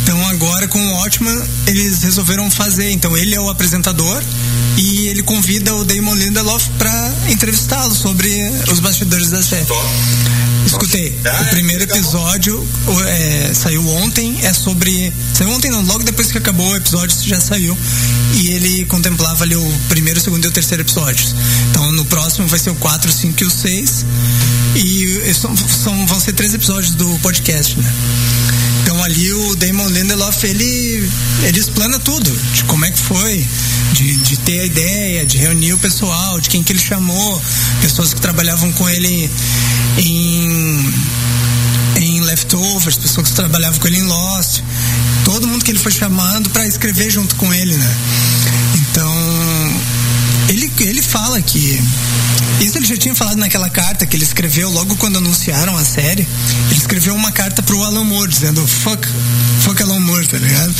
[0.04, 2.90] Então agora com o Watchman eles resolveram fazer.
[2.92, 4.24] Então ele é o apresentador
[4.78, 8.30] e ele convida o Damon Lindelof para entrevistá-lo sobre
[8.72, 9.66] os bastidores da série.
[10.66, 11.18] Escutei.
[11.26, 11.98] Ah, O primeiro legal.
[11.98, 12.68] episódio
[13.08, 15.12] é, saiu ontem, é sobre.
[15.34, 17.78] Saiu ontem não, logo depois que acabou o episódio já saiu.
[18.36, 21.36] E ele contemplava ali o primeiro, o segundo e o terceiro episódios.
[21.70, 24.06] Então no próximo vai ser o 4, o 5 e o 6.
[24.76, 27.94] E são, são- vão ser três episódios do podcast, né?
[28.98, 31.08] Então ali o Damon Lindelof, ele,
[31.43, 33.45] ele explana tudo, de como é que foi,
[33.93, 37.39] de, de ter a ideia, de reunir o pessoal, de quem que ele chamou,
[37.80, 39.30] pessoas que trabalhavam com ele
[40.00, 40.93] em,
[41.98, 44.62] em Leftovers, pessoas que trabalhavam com ele em Lost,
[45.24, 47.98] todo mundo que ele foi chamando para escrever junto com ele, né?
[48.74, 49.16] Então,
[50.84, 51.82] ele, fala que.
[52.60, 56.28] Isso ele já tinha falado naquela carta que ele escreveu logo quando anunciaram a série.
[56.70, 59.08] Ele escreveu uma carta pro Alan Moore dizendo fuck,
[59.62, 60.74] fuck Alan Moore, tá ligado?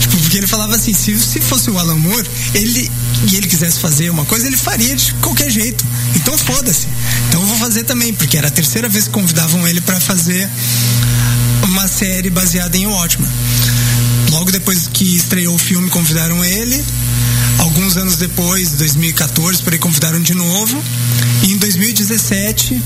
[0.00, 2.90] Tipo, porque ele falava assim: se, se fosse o Alan Moore, ele
[3.30, 5.84] e ele quisesse fazer uma coisa, ele faria de qualquer jeito.
[6.16, 6.86] Então foda-se.
[7.28, 10.48] Então eu vou fazer também, porque era a terceira vez que convidavam ele para fazer
[11.64, 13.30] uma série baseada em Watchmen.
[14.30, 16.84] Logo depois que estreou o filme, convidaram ele.
[17.70, 20.82] Alguns anos depois, 2014, por aí convidaram de novo.
[21.44, 22.82] E em 2017,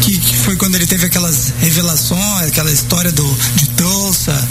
[0.00, 4.48] que, que foi quando ele teve aquelas revelações, aquela história do, de Tulsa,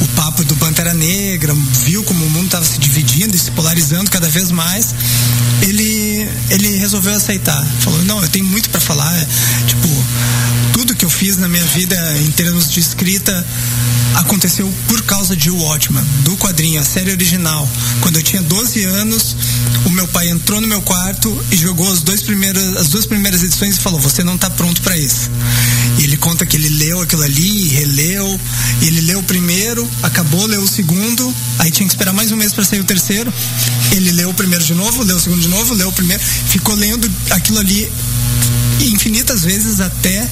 [0.00, 1.52] o papo do Pantera Negra,
[1.84, 4.94] viu como o mundo estava se dividindo e se polarizando cada vez mais,
[5.62, 7.66] ele, ele resolveu aceitar.
[7.80, 9.26] Falou, não, eu tenho muito para falar,
[9.66, 9.88] tipo,
[10.72, 13.44] tudo que eu fiz na minha vida em termos de escrita
[14.14, 17.68] aconteceu por causa de Watchman, do quadrinho, a série original.
[18.00, 19.36] Quando eu tinha 12 anos,
[19.84, 23.42] o meu pai entrou no meu quarto e jogou as, dois primeiras, as duas primeiras
[23.42, 25.30] edições e falou: Você não está pronto para isso.
[25.98, 28.40] E ele conta que ele leu aquilo ali, releu,
[28.82, 32.52] ele leu o primeiro, acabou, leu o segundo, aí tinha que esperar mais um mês
[32.52, 33.32] para sair o terceiro.
[33.92, 36.74] Ele leu o primeiro de novo, leu o segundo de novo, leu o primeiro, ficou
[36.74, 37.90] lendo aquilo ali
[38.80, 40.28] infinitas vezes até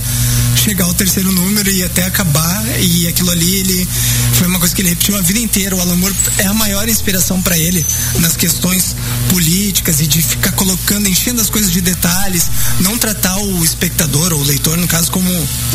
[0.62, 3.88] chegar ao terceiro número e até acabar e aquilo ali ele
[4.34, 6.88] foi uma coisa que ele repetiu a vida inteira o Alan Moore é a maior
[6.88, 7.84] inspiração para ele
[8.20, 8.94] nas questões
[9.28, 12.48] políticas e de ficar colocando enchendo as coisas de detalhes
[12.78, 15.28] não tratar o espectador ou o leitor no caso como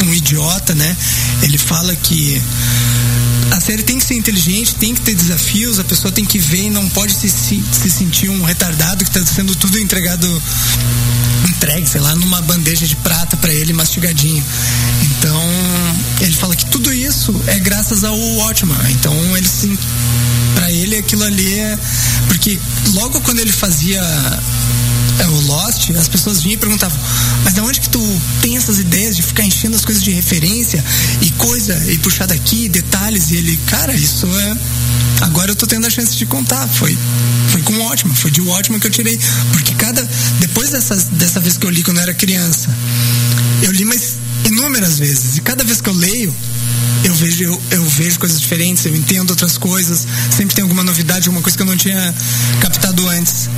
[0.06, 0.96] um idiota né?
[1.42, 2.42] Ele fala que
[3.52, 6.66] a série tem que ser inteligente, tem que ter desafios, a pessoa tem que ver
[6.66, 10.28] e não pode se, se, se sentir um retardado que está sendo tudo entregado
[11.58, 14.44] entregue, sei lá, numa bandeja de prata para ele mastigadinho.
[15.04, 15.42] Então,
[16.22, 18.78] ele fala que tudo isso é graças ao Watchman.
[18.92, 19.78] Então, ele sim,
[20.54, 21.78] para ele aquilo ali é
[22.28, 22.60] porque
[22.94, 24.02] logo quando ele fazia
[25.26, 26.98] o Lost, as pessoas vinham e perguntavam,
[27.44, 30.84] mas de onde que tu tem essas ideias de ficar enchendo as coisas de referência
[31.22, 34.58] e coisa, e puxar daqui, detalhes, e ele, cara, isso é.
[35.22, 36.68] Agora eu tô tendo a chance de contar.
[36.68, 36.96] Foi,
[37.50, 39.20] foi com ótimo, foi de ótimo que eu tirei.
[39.52, 40.08] Porque cada.
[40.40, 42.70] Depois dessa, dessa vez que eu li quando eu era criança,
[43.64, 45.38] eu li mais inúmeras vezes.
[45.38, 46.34] E cada vez que eu leio,
[47.04, 51.28] eu vejo, eu, eu, vejo coisas diferentes, eu entendo outras coisas, sempre tem alguma novidade,
[51.28, 52.14] alguma coisa que eu não tinha
[52.60, 53.50] captado antes.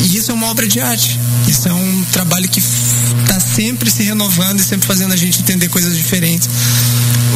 [0.00, 1.18] E isso é uma obra de arte.
[1.48, 5.68] Isso é um trabalho que está sempre se renovando e sempre fazendo a gente entender
[5.68, 6.48] coisas diferentes.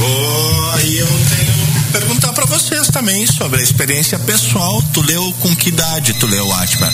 [0.03, 4.83] Oh, e eu tenho perguntar para vocês também sobre a experiência pessoal.
[4.93, 6.91] Tu leu com que idade tu leu Atman?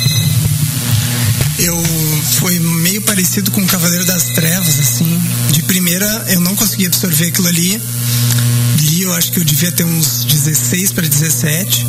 [1.58, 1.82] Eu
[2.38, 5.22] foi meio parecido com o Cavaleiro das Trevas, assim.
[5.52, 7.80] De primeira eu não consegui absorver aquilo ali.
[8.80, 11.86] Li, eu acho que eu devia ter uns 16 para 17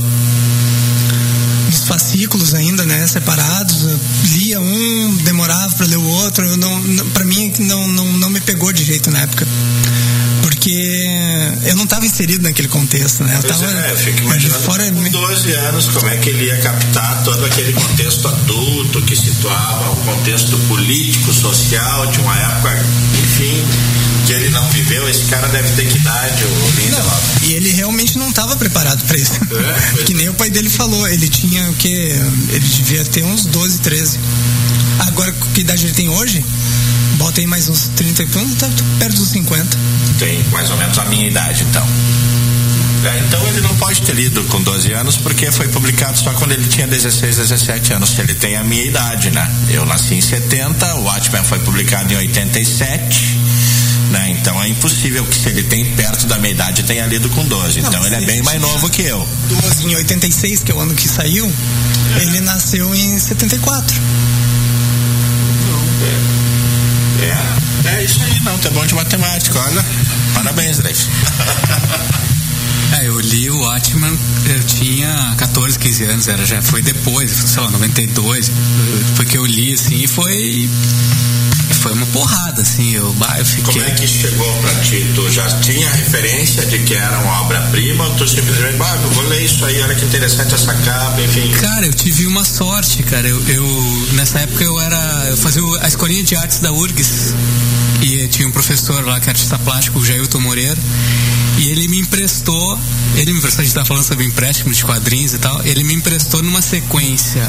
[1.84, 3.84] fascículos ainda, né, separados.
[3.84, 4.00] Eu
[4.32, 6.46] lia um, demorava para ler o outro.
[6.46, 9.48] Eu não, não para mim não, não, não me pegou de jeito na época.
[10.48, 11.06] Porque
[11.64, 13.36] eu não estava inserido naquele contexto, né?
[13.36, 16.46] Eu pois tava, é, eu fico imaginando fora, com 12 anos como é que ele
[16.46, 22.86] ia captar todo aquele contexto adulto que situava o contexto político, social de uma época,
[23.26, 23.62] enfim,
[24.26, 27.44] que ele não viveu, esse cara deve ter que idade, o Lindelof.
[27.44, 29.34] E ele realmente não estava preparado para isso.
[29.34, 31.90] É, que nem o pai dele falou, ele tinha o que?
[31.90, 34.18] Ele devia ter uns 12, 13.
[35.00, 36.42] Agora, que idade ele tem hoje?
[37.18, 39.78] Bota aí mais uns 30 e tá perto dos 50.
[40.20, 41.86] Tem mais ou menos a minha idade, então.
[43.06, 46.52] É, então ele não pode ter lido com 12 anos porque foi publicado só quando
[46.52, 49.50] ele tinha 16, 17 anos, ele tem a minha idade, né?
[49.70, 53.38] Eu nasci em 70, o Watchmen foi publicado em 87
[54.12, 54.30] né?
[54.32, 57.82] Então é impossível que se ele tem perto da minha idade tenha lido com 12.
[57.82, 59.28] Não, então ele é bem mais novo que eu.
[59.50, 61.52] 12 em 86, que é o ano que saiu,
[62.22, 64.02] ele nasceu em 74.
[67.22, 67.90] É.
[67.90, 69.86] É, é isso aí, não, tá bom de matemática, olha.
[70.34, 71.08] Parabéns, Drake.
[72.94, 77.62] É, eu li o Watchman, eu tinha 14, 15 anos, era, já foi depois, sei
[77.62, 78.50] lá, 92,
[79.16, 80.70] foi que eu li, assim, e foi
[81.78, 83.74] foi uma porrada, assim, eu, eu fiquei...
[83.74, 85.10] Como é que chegou pra ti?
[85.14, 89.24] Tu já tinha referência de que era uma obra-prima ou tu simplesmente, bah, eu vou
[89.28, 91.50] ler isso aí, olha que interessante essa capa, enfim...
[91.52, 95.37] Cara, eu tive uma sorte, cara, eu, eu nessa época eu era,
[96.08, 97.34] eu fazia a escolinha de artes da URGS.
[98.02, 100.78] E tinha um professor lá que é artista plástico, o Jailton Moreira,
[101.58, 102.80] e ele me emprestou,
[103.16, 105.96] ele me emprestou, a gente tá falando sobre empréstimo de quadrinhos e tal, ele me
[105.96, 107.48] emprestou numa sequência.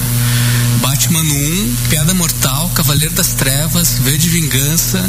[0.80, 5.04] Batman 1, Piada Mortal, Cavaleiro das Trevas, V de Vingança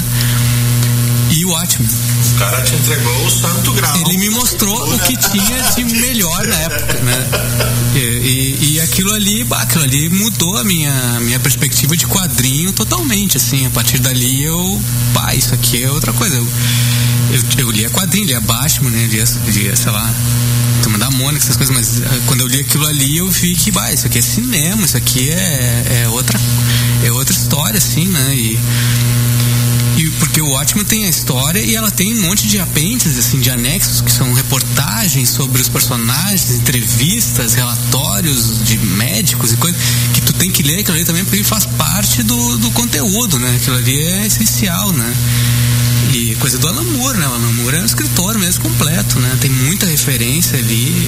[1.30, 1.88] e o Watchmen.
[1.88, 3.95] O cara te entregou o santo grau.
[3.97, 7.27] Ele me mostrou o que tinha de melhor na época, né?
[7.95, 13.38] E, e, e aquilo ali, aquilo ali mudou a minha, minha perspectiva de quadrinho totalmente,
[13.38, 13.65] assim.
[13.65, 14.82] A partir dali eu,
[15.13, 16.36] pá, isso aqui é outra coisa.
[16.36, 16.47] Eu,
[17.32, 19.07] eu, eu lia quadrinho, lia Batman, né?
[19.11, 20.09] Lia, lia sei lá,
[20.82, 23.71] Turma da Mônica, essas coisas, mas uh, quando eu li aquilo ali eu vi que,
[23.71, 26.39] bah, isso aqui é cinema, isso aqui é, é outra
[27.03, 28.36] é outra história, assim, né?
[28.36, 28.59] E
[30.20, 33.49] porque o Watchmen tem a história e ela tem um monte de apêndices, assim, de
[33.49, 39.80] anexos, que são reportagens sobre os personagens, entrevistas, relatórios de médicos e coisas,
[40.14, 43.55] que tu tem que ler aquilo ali também porque faz parte do, do conteúdo, né?
[43.55, 45.14] Aquilo ali é essencial, né?
[46.14, 47.28] E coisa do Alan Moore, né?
[47.28, 49.38] O Alan Moore é um escritor mesmo completo, né?
[49.39, 51.07] Tem muita referência ali.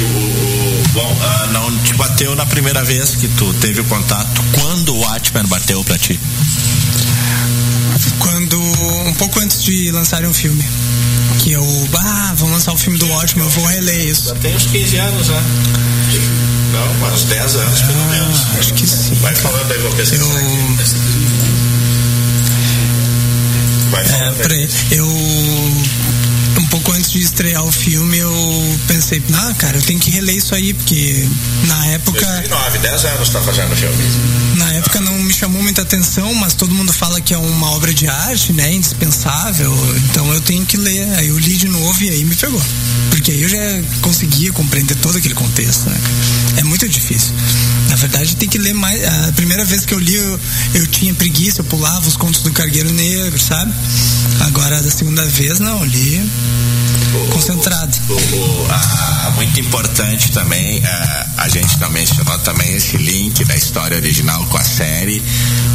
[0.00, 4.42] O, bom, ah, não te bateu na primeira vez que tu teve o contato?
[4.52, 6.18] Quando o Watchmen bateu pra ti?
[8.18, 10.64] Quando um pouco antes de lançarem o filme.
[11.38, 14.28] Que eu, ah, vão lançar o filme do Watchmen, eu vou reler isso.
[14.28, 15.42] Já tem uns 15 anos, né?
[16.72, 18.40] Não, uns 10 anos pelo menos.
[18.40, 19.14] Ah, acho que sim.
[19.20, 20.24] Vai falando aí, vou pesquisar.
[20.24, 20.30] Eu,
[23.90, 24.42] Vai é, falando aí.
[24.42, 25.06] peraí, eu
[26.72, 30.54] pouco antes de estrear o filme, eu pensei, ah, cara, eu tenho que reler isso
[30.54, 31.28] aí, porque
[31.66, 32.24] na época.
[32.24, 33.94] 2009, 10 anos tá fazendo o filme.
[34.56, 37.92] Na época não me chamou muita atenção, mas todo mundo fala que é uma obra
[37.92, 38.72] de arte, né?
[38.72, 39.70] Indispensável.
[40.08, 41.06] Então eu tenho que ler.
[41.16, 42.62] Aí eu li de novo e aí me pegou.
[43.10, 43.58] Porque aí eu já
[44.00, 46.00] conseguia compreender todo aquele contexto, né?
[46.56, 47.32] É muito difícil.
[47.90, 49.04] Na verdade, tem que ler mais.
[49.28, 50.40] A primeira vez que eu li, eu,
[50.74, 53.74] eu tinha preguiça, eu pulava os contos do Cargueiro Negro, sabe?
[54.40, 56.30] Agora, da segunda vez, não, eu li
[57.32, 57.92] concentrado.
[58.08, 63.56] O- o- a- muito importante também, a, a gente não mencionou também esse link da
[63.56, 65.22] história original com a série,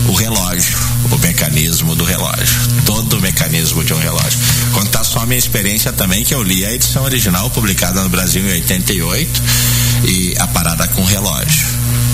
[0.08, 0.78] o relógio,
[1.12, 4.40] o mecanismo do relógio, todo o mecanismo de um relógio.
[4.74, 8.42] Contar só a minha experiência também, que eu li a edição original publicada no Brasil
[8.48, 9.42] em 88
[10.06, 11.68] e a parada com relógio.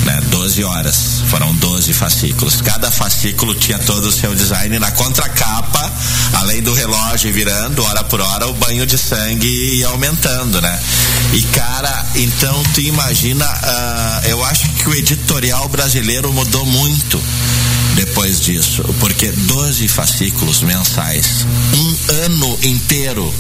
[0.06, 2.62] Né, 12 horas, foram 12 fascículos.
[2.62, 5.92] Cada fascículo tinha todo o seu design na contracapa,
[6.34, 10.80] além do relógio virando hora por hora, o banho de sangue ia aumentando, né?
[11.34, 17.22] E cara, então tu imagina, ah, eu acho que o editorial brasileiro mudou muito
[17.96, 23.34] depois disso, porque 12 fascículos mensais, um ano inteiro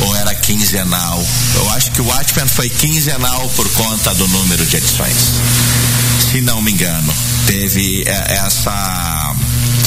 [0.00, 1.24] ou era quinzenal?
[1.54, 5.34] Eu acho que o Watchmen foi quinzenal por conta do número de edições.
[6.30, 7.12] Se não me engano,
[7.44, 9.34] teve é, essa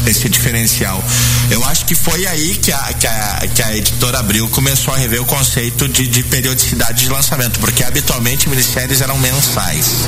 [0.05, 1.01] esse diferencial.
[1.49, 4.97] Eu acho que foi aí que a, que a, que a editora Abril começou a
[4.97, 10.05] rever o conceito de, de periodicidade de lançamento, porque habitualmente minisséries eram mensais.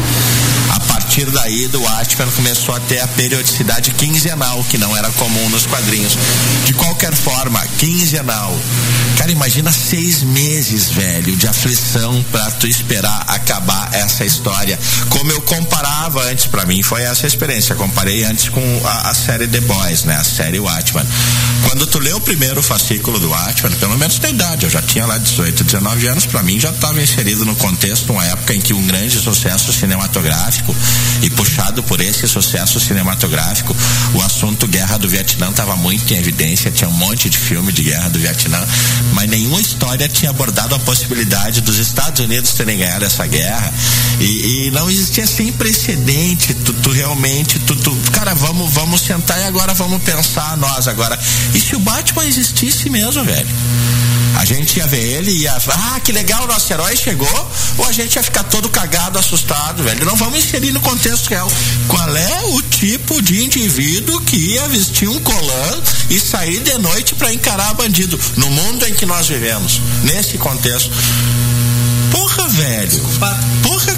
[1.16, 5.66] Partir daí do Watchmen começou a ter a periodicidade quinzenal, que não era comum nos
[5.66, 6.18] quadrinhos.
[6.66, 8.53] De qualquer forma, quinzenal.
[9.18, 14.78] Cara, imagina seis meses, velho, de aflição pra tu esperar acabar essa história.
[15.07, 17.76] Como eu comparava antes, pra mim foi essa experiência.
[17.76, 20.18] Comparei antes com a, a série The Boys, né?
[20.18, 21.05] A série Watchmen.
[21.63, 25.05] Quando tu lê o primeiro fascículo do Watchmen, pelo menos tem idade, eu já tinha
[25.05, 28.74] lá 18, 19 anos, pra mim já estava inserido no contexto, uma época em que
[28.74, 30.76] um grande sucesso cinematográfico
[31.22, 33.76] e puxado por esse sucesso cinematográfico,
[34.14, 37.84] o assunto guerra do Vietnã estava muito em evidência, tinha um monte de filme de
[37.84, 38.62] guerra do Vietnã,
[39.14, 43.74] mas nenhuma história tinha abordado a possibilidade dos Estados Unidos terem ganhado essa guerra.
[44.20, 49.39] E, e não existia sem precedente, tu, tu realmente, tu, tu, cara, vamos, vamos sentar
[49.39, 51.20] e agora vamos pensar nós agora,
[51.53, 53.47] e se o Batman existisse mesmo, velho?
[54.36, 57.91] A gente ia ver ele e ia, ah, que legal, nosso herói chegou, ou a
[57.91, 60.05] gente ia ficar todo cagado, assustado, velho.
[60.05, 61.49] Não vamos inserir no contexto real.
[61.88, 67.15] Qual é o tipo de indivíduo que ia vestir um colã e sair de noite
[67.15, 69.81] para encarar bandido no mundo em que nós vivemos?
[70.03, 70.91] Nesse contexto.
[72.11, 73.03] Porra, velho.
[73.63, 73.94] Porra,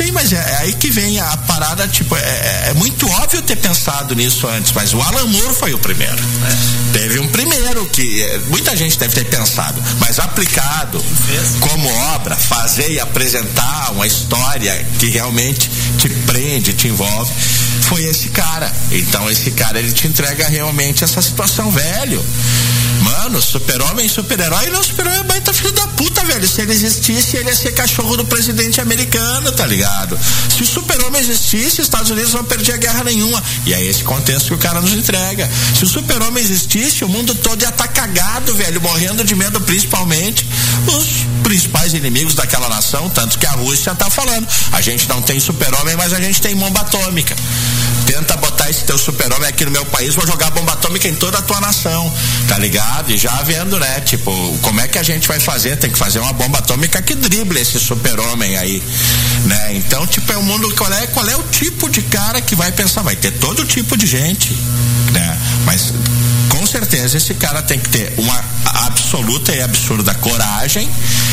[0.00, 3.42] sei, mas é, é aí que vem a parada, tipo, é, é- é muito óbvio
[3.42, 6.16] ter pensado nisso antes, mas o Alan Moore foi o primeiro.
[6.92, 11.04] Teve um primeiro que é, muita gente deve ter pensado, mas aplicado
[11.60, 17.32] como obra, fazer e apresentar uma história que realmente te prende, te envolve,
[17.82, 18.72] foi esse cara.
[18.90, 22.24] Então esse cara ele te entrega realmente essa situação, velho.
[23.10, 26.46] Mano, super-homem, super-herói, não, super-herói é baita filho da puta, velho.
[26.46, 30.16] Se ele existisse, ele ia ser cachorro do presidente americano, tá ligado?
[30.48, 33.42] Se o super-homem existisse, os Estados Unidos não perdia guerra nenhuma.
[33.66, 35.50] E é esse contexto que o cara nos entrega.
[35.76, 40.46] Se o super-homem existisse, o mundo todo ia estar cagado, velho, morrendo de medo, principalmente
[40.86, 44.46] os principais inimigos daquela nação, tanto que a Rússia tá falando.
[44.70, 47.34] A gente não tem super-homem, mas a gente tem bomba atômica.
[48.10, 51.38] Tenta botar esse teu super-homem aqui no meu país, vou jogar bomba atômica em toda
[51.38, 52.12] a tua nação,
[52.48, 53.12] tá ligado?
[53.12, 54.00] E já vendo, né?
[54.00, 54.32] Tipo,
[54.62, 55.76] como é que a gente vai fazer?
[55.76, 58.82] Tem que fazer uma bomba atômica que drible esse super-homem aí,
[59.44, 59.76] né?
[59.76, 62.72] Então, tipo, é um mundo, qual é, qual é o tipo de cara que vai
[62.72, 63.02] pensar?
[63.02, 64.52] Vai ter todo tipo de gente,
[65.12, 65.38] né?
[65.64, 65.92] Mas
[66.70, 68.44] certeza esse cara tem que ter uma
[68.86, 70.88] absoluta e absurda coragem,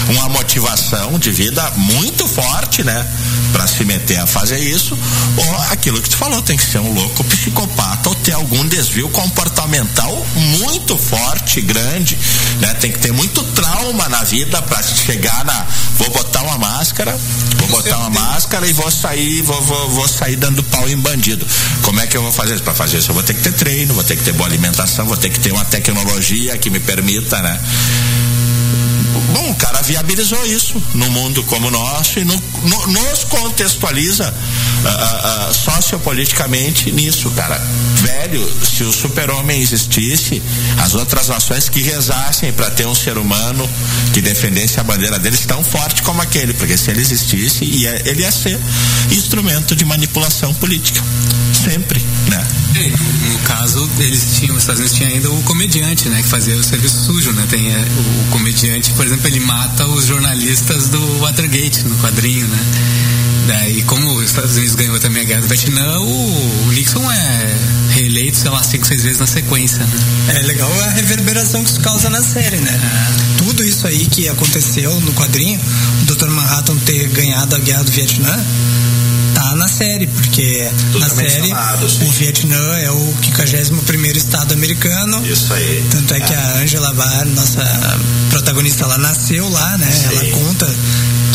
[0.09, 3.05] uma motivação de vida muito forte, né?
[3.51, 4.97] Pra se meter a fazer isso,
[5.37, 9.09] ou aquilo que tu falou, tem que ser um louco psicopata ou ter algum desvio
[9.09, 12.17] comportamental muito forte, grande,
[12.59, 12.73] né?
[12.75, 15.67] Tem que ter muito trauma na vida pra chegar na
[15.97, 17.17] vou botar uma máscara,
[17.57, 21.45] vou botar uma máscara e vou sair, vou, vou, vou sair dando pau em bandido.
[21.81, 22.63] Como é que eu vou fazer isso?
[22.63, 25.05] Pra fazer isso eu vou ter que ter treino, vou ter que ter boa alimentação,
[25.05, 27.59] vou ter que ter uma tecnologia que me permita, né?
[29.33, 34.33] bom, o cara viabilizou isso no mundo como o nosso e no, no, nos contextualiza
[34.33, 37.61] uh, uh, sociopoliticamente nisso, cara.
[37.95, 40.41] Velho, se o super-homem existisse,
[40.79, 43.67] as outras nações que rezassem para ter um ser humano
[44.13, 48.21] que defendesse a bandeira deles tão forte como aquele, porque se ele existisse, ia, ele
[48.21, 48.59] ia ser
[49.11, 51.01] instrumento de manipulação política.
[51.53, 52.47] Sempre, né?
[53.31, 56.21] No caso, eles tinham, os Estados Unidos tinha ainda o comediante, né?
[56.21, 57.45] Que fazia o serviço sujo, né?
[57.49, 62.59] Tem é, o comediante, por exemplo, ele mata os jornalistas do Watergate no quadrinho, né?
[63.47, 67.55] Daí, como os Estados Unidos ganhou também a guerra do Vietnã, o Nixon é
[67.91, 70.35] reeleito, sei lá, cinco, seis vezes na sequência, né?
[70.35, 72.71] É legal a reverberação que isso causa na série, né?
[72.71, 73.37] É.
[73.37, 75.59] Tudo isso aí que aconteceu no quadrinho,
[76.01, 76.27] o Dr.
[76.27, 78.45] Manhattan ter ganhado a guerra do Vietnã,
[79.37, 81.53] tá na série, porque Tudo na série
[81.89, 82.05] sim.
[82.05, 85.23] o Vietnã é o 51 estado americano.
[85.27, 85.85] Isso aí.
[85.91, 87.63] Tanto é que a Angela Barr, nossa
[88.31, 89.91] protagonista, ela nasceu lá, né?
[89.91, 90.07] Sim.
[90.07, 90.75] Ela conta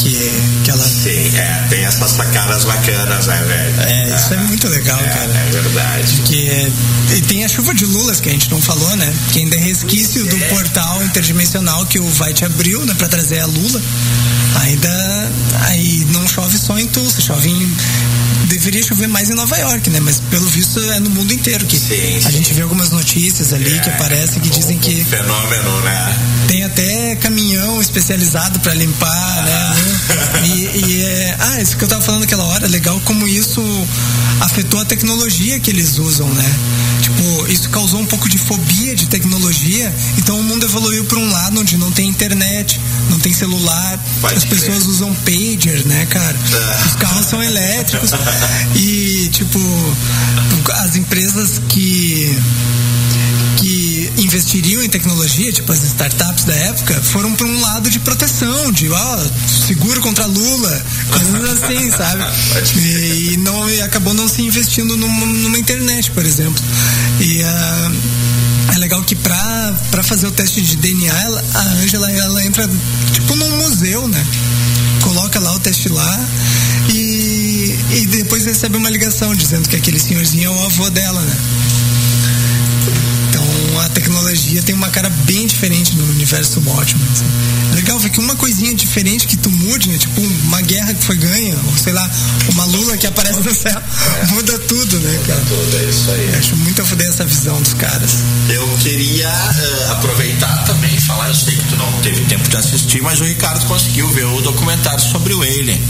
[0.02, 0.82] que, que ela.
[0.82, 3.80] Sim, é, tem essas sacadas bacanas, né, velho?
[3.88, 5.32] É, isso é muito legal, é, cara.
[5.32, 6.22] É verdade.
[6.24, 6.72] Que
[7.16, 9.12] e tem a chuva de lulas que a gente não falou, né?
[9.32, 13.46] Que ainda é resquício do portal interdimensional que o White abriu, né, para trazer a
[13.46, 13.82] Lula.
[14.62, 15.32] Ainda
[15.62, 17.76] aí não chove só em Tulsa, chove em
[18.46, 20.00] deveria chover mais em Nova York, né?
[20.00, 22.30] Mas pelo visto é no mundo inteiro que Sim, a sim.
[22.32, 26.18] gente vê algumas notícias ali que aparecem que dizem que Fenômeno, né?
[26.72, 29.74] Até caminhão especializado para limpar, né?
[30.44, 33.62] E, e é, ah, isso que eu tava falando aquela hora, legal como isso
[34.40, 36.54] afetou a tecnologia que eles usam, né?
[37.02, 41.30] Tipo, isso causou um pouco de fobia de tecnologia, então o mundo evoluiu para um
[41.30, 46.36] lado onde não tem internet, não tem celular, Pode as pessoas usam pager, né, cara?
[46.54, 46.86] Ah.
[46.86, 48.12] Os carros são elétricos
[48.76, 49.58] e, tipo,
[50.84, 52.34] as empresas que
[54.18, 58.88] investiriam em tecnologia, tipo as startups da época, foram para um lado de proteção, de
[58.90, 59.18] ó,
[59.66, 62.22] seguro contra Lula, coisas assim, sabe?
[62.78, 66.62] E, e não e acabou não se investindo numa, numa internet, por exemplo.
[67.20, 67.92] E ah,
[68.74, 72.68] é legal que pra, pra fazer o teste de DNA, ela- a Angela ela entra
[73.12, 74.24] tipo num museu, né?
[75.02, 76.20] Coloca lá o teste lá
[76.88, 81.36] e, e depois recebe uma ligação dizendo que aquele senhorzinho é o avô dela, né?
[83.94, 87.06] Tecnologia tem uma cara bem diferente no universo Watchmen.
[87.12, 87.24] assim.
[87.72, 89.98] É legal ver que uma coisinha diferente que tu mude, né?
[89.98, 92.10] Tipo uma guerra que foi ganha, ou sei lá,
[92.50, 93.80] uma lula que aparece no céu,
[94.30, 95.40] muda tudo, né, cara?
[95.40, 96.30] Tudo é isso aí.
[96.32, 98.10] Eu acho muito a foder essa visão dos caras.
[98.48, 102.56] Eu queria eh, aproveitar também e falar, eu sei que tu não teve tempo de
[102.56, 105.80] assistir, mas o Ricardo conseguiu ver o documentário sobre o Alien.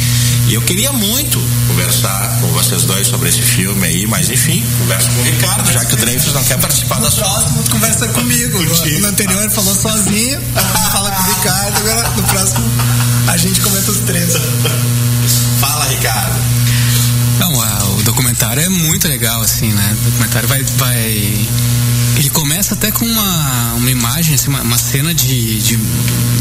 [0.53, 5.09] E eu queria muito conversar com vocês dois sobre esse filme aí, mas enfim, converso
[5.09, 7.25] com o Ricardo, já que o Dreyfus não quer participar da sua.
[7.25, 8.59] próximo conversa comigo.
[8.59, 9.01] Contigo.
[9.01, 10.39] No anterior ele falou sozinho,
[10.93, 12.71] fala com o Ricardo, agora no próximo
[13.29, 14.35] a gente comenta os três.
[15.59, 16.62] Fala, Ricardo.
[17.61, 19.97] A- o documentário é muito legal, assim, né?
[20.01, 20.63] O documentário vai.
[20.77, 21.47] vai...
[22.17, 25.79] Ele começa até com uma, uma imagem, assim, uma, uma cena de, de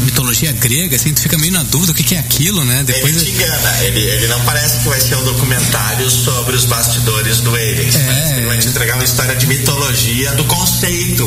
[0.04, 2.82] mitologia grega, assim, tu fica meio na dúvida o que, que é aquilo, né?
[2.84, 3.16] Depois.
[3.16, 7.40] Ele te engana, ele, ele não parece que vai ser um documentário sobre os bastidores
[7.40, 7.96] do Aliens.
[7.96, 8.34] É.
[8.36, 11.26] Ele vai te entregar uma história de mitologia do conceito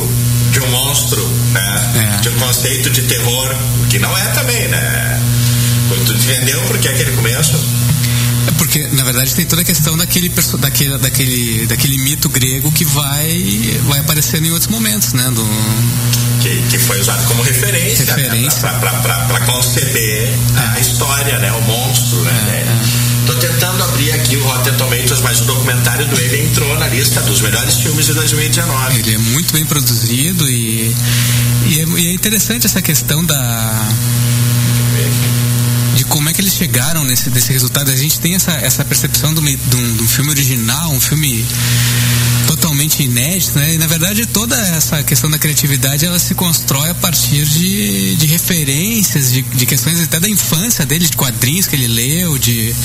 [0.51, 2.17] de um monstro, né?
[2.17, 2.21] É.
[2.21, 3.49] De um conceito de terror,
[3.89, 5.21] que não é também, né?
[6.05, 7.53] Tu entendeu por que aquele começo?
[8.47, 10.29] É Porque, na verdade, tem toda a questão daquele,
[10.59, 15.23] daquele, daquele, daquele mito grego que vai, vai aparecendo em outros momentos, né?
[15.31, 15.43] Do,
[16.41, 18.71] Que, que foi usado como referência, Referência.
[18.71, 18.79] Né?
[18.79, 21.51] Pra, pra, pra, pra conceber a história, né?
[21.51, 22.65] O monstro, né?
[23.25, 27.21] Tô tentando abrir aqui o Rotten Tomatoes, mas o documentário do ele entrou na lista
[27.21, 28.99] dos melhores filmes de 2019.
[28.99, 30.95] Ele é muito bem produzido e,
[31.65, 33.87] e, é, e é interessante essa questão da
[36.05, 37.91] de como é que eles chegaram nesse, nesse resultado.
[37.91, 41.45] A gente tem essa, essa percepção de um, de um- filme original, um filme
[42.75, 43.73] totalmente inédito, né?
[43.75, 48.25] E na verdade toda essa questão da criatividade ela se constrói a partir de, de
[48.27, 52.75] referências, de, de questões até da infância dele, de quadrinhos que ele leu, de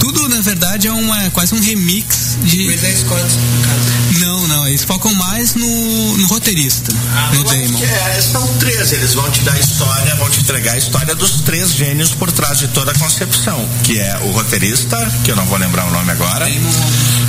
[0.00, 4.20] tudo na verdade é uma quase um remix de Ridley Scott, no caso.
[4.20, 7.84] não, não, eles focam mais no, no roteirista, no Eu acho Damon.
[7.84, 11.40] é, são três, eles vão te dar a história, vão te entregar a história dos
[11.40, 15.46] três gênios por trás de toda a concepção, que é o roteirista, que eu não
[15.46, 16.46] vou lembrar o nome agora.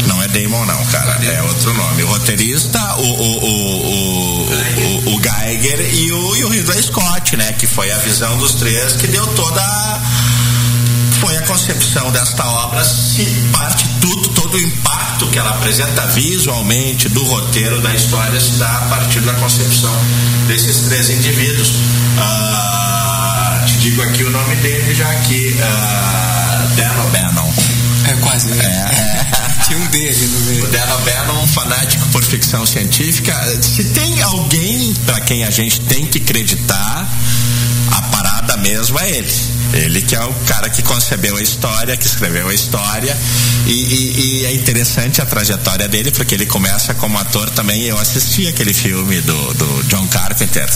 [0.07, 2.03] Não é Damon não, cara, é outro nome.
[2.03, 3.47] O roteirista, o, o, o,
[3.87, 7.53] o, o, o Geiger e o, e o Ridley Scott, né?
[7.53, 10.01] Que foi a visão dos três que deu toda a-
[11.19, 17.09] foi a concepção desta obra, se parte tudo, todo o impacto que ela apresenta visualmente
[17.09, 19.93] do roteiro da história se dá a partir da concepção
[20.47, 21.71] desses três indivíduos.
[22.19, 23.65] Ah,
[24.61, 25.55] dele já aqui.
[25.59, 27.53] Uh, Dan O'Bannon.
[28.09, 28.51] É quase.
[28.59, 29.36] É.
[29.67, 30.67] Tinha um dele no meio.
[30.67, 33.33] Dan O'Bannon, um fanático por ficção científica.
[33.61, 37.05] Se tem alguém para quem a gente tem que acreditar,
[37.91, 39.56] a parada mesmo é ele.
[39.73, 43.15] Ele que é o cara que concebeu a história, que escreveu a história.
[43.65, 47.83] E, e- e é interessante a trajetória dele, porque ele começa como ator também.
[47.83, 50.67] Eu assisti aquele filme do, do John Carpenter,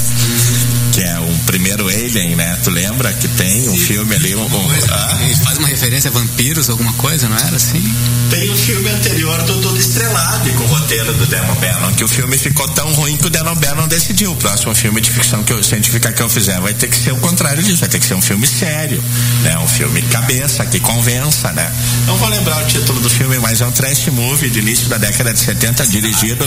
[0.92, 2.58] que é um primeiro Alien, né?
[2.64, 4.36] Tu lembra que tem um filme ali?
[4.36, 5.18] Um, um- ah?
[5.44, 7.82] Faz uma referência a vampiros, alguma coisa, não era assim?
[8.30, 12.08] Tem um filme anterior do Tudo Estrelado com o roteiro do Dan O'Bannon, que o
[12.08, 14.32] filme ficou tão ruim que o Dan O'Bannon decidiu.
[14.32, 17.12] O próximo filme de ficção que eu, científica que eu fizer vai ter que ser
[17.14, 19.58] o contrário disso, vai ter que ser um filme sério, né?
[19.60, 21.72] Um filme cabeça, que convença, né?
[22.08, 24.98] Não vou lembrar o título do filme, mas é um trash movie de início da
[24.98, 26.46] década de 70, dirigido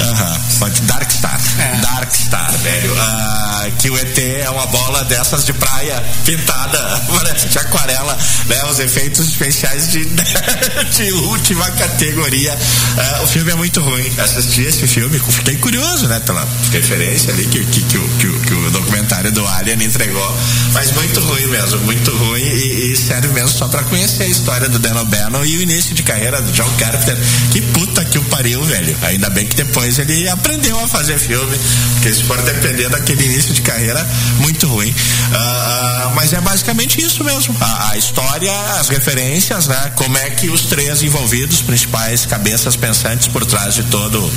[0.00, 1.40] Aham, pode Dark Star.
[1.58, 1.76] É.
[1.80, 2.94] Dark Star, velho.
[2.98, 6.78] Ah, que o ET é uma bola dessas de praia pintada,
[7.16, 8.64] parece de aquarela, né?
[8.70, 10.04] Os efeitos especiais de,
[10.96, 12.56] de última categoria.
[12.98, 14.10] Ah, o filme é muito ruim.
[14.18, 16.20] Assisti esse filme, fiquei curioso, né?
[16.20, 20.36] Pela referência ali que, que, que, o- que, que o documentário do Alien entregou.
[20.72, 24.68] Mas muito ruim mesmo, muito ruim e, e serve mesmo só pra conhecer a história
[24.68, 27.16] do Dan O'Bannon e o início de carreira do John Carpenter.
[27.52, 28.96] Que puta que o pariu, velho.
[29.02, 31.56] Ainda bem que depois ele aprendeu a fazer filme,
[31.94, 34.06] porque se for depender daquele início de carreira,
[34.38, 34.92] muito ruim.
[35.32, 37.56] Ah, ah, mas é basicamente isso mesmo.
[37.60, 39.92] A, a história, as referências, né?
[39.94, 44.30] Como é que os três envolvidos, principais cabeças pensantes por trás de todo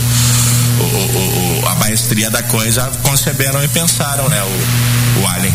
[0.79, 4.41] o- o- a maestria da coisa, conceberam e pensaram, né?
[4.43, 5.53] O, o Alien.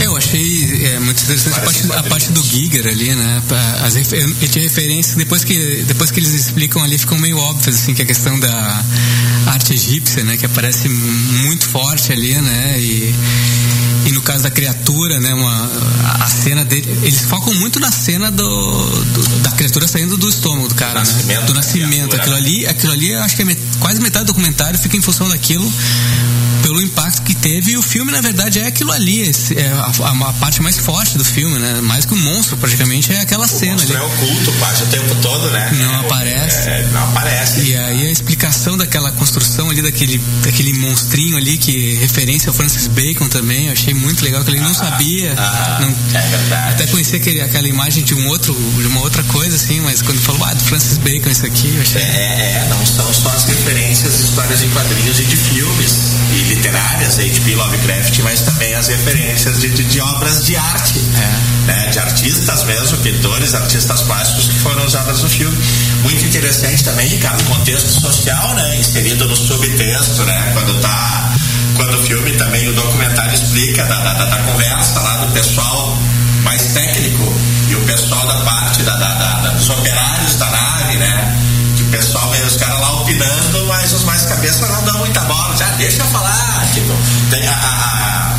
[0.00, 3.42] Eu achei é, muito interessante a parte, a parte do Giger ali, né?
[3.84, 7.94] As, ele tinha referências, depois que, depois que eles explicam ali, ficam meio óbvios, assim,
[7.94, 8.84] que a questão da
[9.46, 10.36] arte egípcia, né?
[10.36, 12.74] Que aparece muito forte ali, né?
[12.80, 13.14] E,
[14.06, 15.32] e no caso da criatura, né?
[15.34, 15.70] Uma,
[16.20, 20.68] a cena dele, eles focam muito na cena do, do- da criatura saindo do estômago
[20.68, 21.46] do cara, nascimento né?
[21.46, 22.16] Do da nascimento.
[22.16, 25.28] Aquilo ali, aquilo ali, acho que é met- quase metade do documentário fica em função
[25.28, 25.70] daquilo
[26.62, 29.90] pelo impacto que teve e o filme na verdade é aquilo ali esse- é a,
[30.04, 33.48] a- a parte mais forte do filme né mais que o monstro praticamente é aquela
[33.48, 35.70] cena ali é oculto quase o tempo todo, né?
[35.76, 36.68] Não aparece.
[36.68, 37.60] É, não aparece.
[37.62, 42.86] e aí a explicação daquela construção ali daquele daquele monstrinho ali que referência ao Francis
[42.86, 46.70] Bacon também eu achei muito legal que ele não sabia ah, não- é verdade.
[46.74, 50.20] até conhecia aquele, aquela imagem de um outro de uma outra coisa assim mas quando
[50.20, 52.04] falou ah do Francis Bacon isso aqui eu achei É,
[52.64, 55.92] é, não são só as referências de histórias em quadrinhos e de filmes
[56.34, 57.54] e literárias, H.P.
[57.54, 60.98] Lovecraft, mas também as referências de, de- de obras de arte,
[61.66, 65.56] né, de artistas mesmo, pintores, artistas plásticos que foram usadas no filme.
[66.02, 71.34] Muito interessante também, Ricardo, o contexto social, né, inserido no subtexto, né, quando tá,
[71.76, 75.98] quando o filme também, o documentário explica da, da, da- conversa lá do pessoal
[76.42, 77.32] mais técnico
[77.68, 81.38] e o pessoal da parte da, da- dos operários da nave, né?
[81.76, 85.20] Que o pessoal meio os caras lá opinando, mas os mais cabeça não dão muita
[85.20, 85.56] bola.
[85.56, 86.66] Já deixa eu falar.
[86.74, 86.92] Tipo,
[87.30, 87.52] tem a.
[87.52, 88.36] a-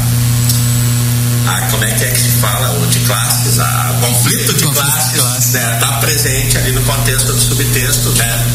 [1.48, 2.70] a- como é que é que se fala?
[2.80, 5.52] O de classes, a, o conflito de Conflito de classes, classes.
[5.54, 5.78] né?
[5.80, 8.46] Tá presente ali no contexto do subtexto, né?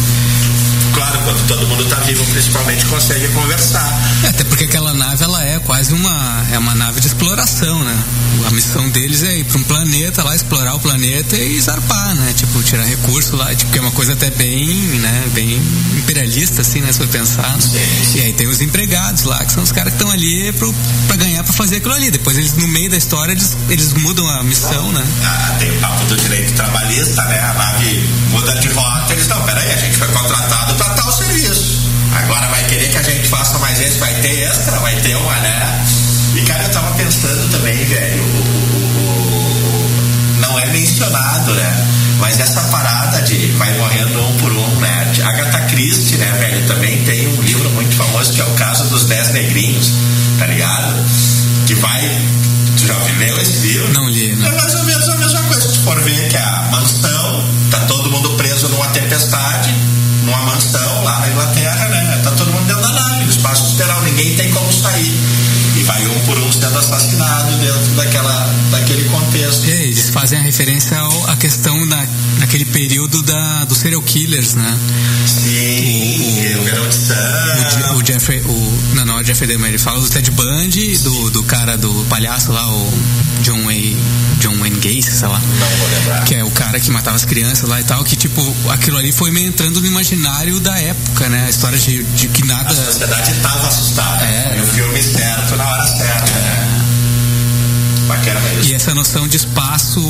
[0.98, 3.88] Claro, quando todo mundo tá vivo, principalmente, consegue conversar.
[4.24, 7.96] É, até porque aquela nave ela é quase uma é uma nave de exploração, né?
[8.44, 12.32] A missão deles é ir para um planeta lá explorar o planeta e zarpar, né?
[12.34, 15.24] Tipo tirar recurso lá, tipo que é uma coisa até bem, né?
[15.32, 15.62] Bem
[15.98, 16.90] imperialista assim, né?
[16.90, 17.56] Se for pensar.
[18.16, 20.52] E aí tem os empregados lá que são os caras que estão ali
[21.06, 22.10] para ganhar para fazer aquilo ali.
[22.10, 25.04] Depois eles no meio da história eles, eles mudam a missão, né?
[25.24, 27.38] Ah, tem o papo do direito trabalhista, né?
[27.38, 29.14] A nave muda de rota.
[40.40, 41.86] Não é mencionado, né?
[42.20, 45.12] Mas essa parada de vai morrendo um por um, né?
[45.24, 49.04] Agatha Christie, né, velho, também tem um livro muito famoso que é o caso dos
[49.04, 49.92] Dez Negrinhos,
[50.38, 50.94] tá ligado?
[51.66, 52.00] Que vai.
[52.76, 53.92] Tu já leu esse livro?
[53.94, 54.46] Não li, não.
[54.46, 55.68] É mais ou menos a mesma coisa.
[55.68, 59.74] Se for ver que a mansão, tá todo mundo preso numa tempestade,
[60.24, 62.20] numa mansão lá na Inglaterra, né?
[62.22, 64.67] Tá todo mundo dentro da nave, no espaço sideral, ninguém tem como
[70.28, 72.06] fazem a referência ao, à questão da,
[72.38, 74.78] daquele período da, dos serial killers, né?
[75.26, 77.94] Sim, o, O, Santo.
[77.94, 81.42] o Jeffrey, o, não, não o Jeffrey Dahmer, ele fala do Ted Bundy, do, do
[81.44, 82.92] cara do palhaço lá, o
[83.40, 83.96] John Wayne,
[84.38, 85.40] John Wayne Gacy, sei lá.
[85.40, 86.24] Não vou lembrar.
[86.24, 89.12] Que é o cara que matava as crianças lá e tal, que tipo, aquilo ali
[89.12, 91.46] foi meio entrando no imaginário da época, né?
[91.46, 92.68] A história de, de que nada.
[92.68, 94.26] A sociedade estava assustada.
[94.26, 94.58] É.
[94.58, 96.32] e o filme certo na hora certa.
[96.32, 96.67] Né?
[98.08, 98.40] Bacana,
[98.72, 100.00] essa noção de espaço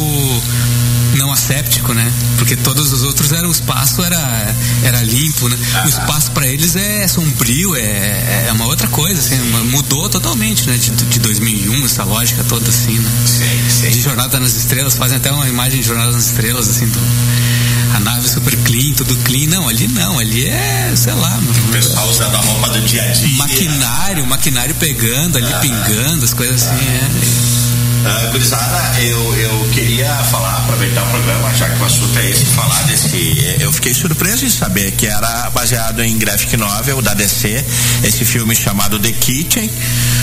[1.17, 2.13] não asséptico, né?
[2.37, 5.57] Porque todos os outros eram o espaço era era limpo, né?
[5.85, 9.37] O espaço para eles é sombrio, é, é uma outra coisa, assim,
[9.71, 10.77] mudou totalmente, né?
[10.77, 13.11] De, de 2001 essa lógica toda assim, né?
[13.91, 17.01] De Jornada nas Estrelas, fazem até uma imagem de Jornada nas Estrelas assim, do,
[17.95, 19.49] a nave super clean, tudo clean.
[19.49, 21.39] Não, ali não, ali é, sei lá,
[21.69, 23.37] O pessoal usando a roupa do dia a dia.
[23.37, 27.48] maquinário, maquinário pegando ali, pingando, as coisas assim, é.
[28.09, 32.45] Uh, gurizada, eu, eu queria falar, aproveitar o programa, já que o assunto é esse,
[32.47, 33.57] falar desse.
[33.61, 37.65] Eu fiquei surpreso em saber que era baseado em graphic novel da DC,
[38.03, 39.71] esse filme chamado The Kitchen.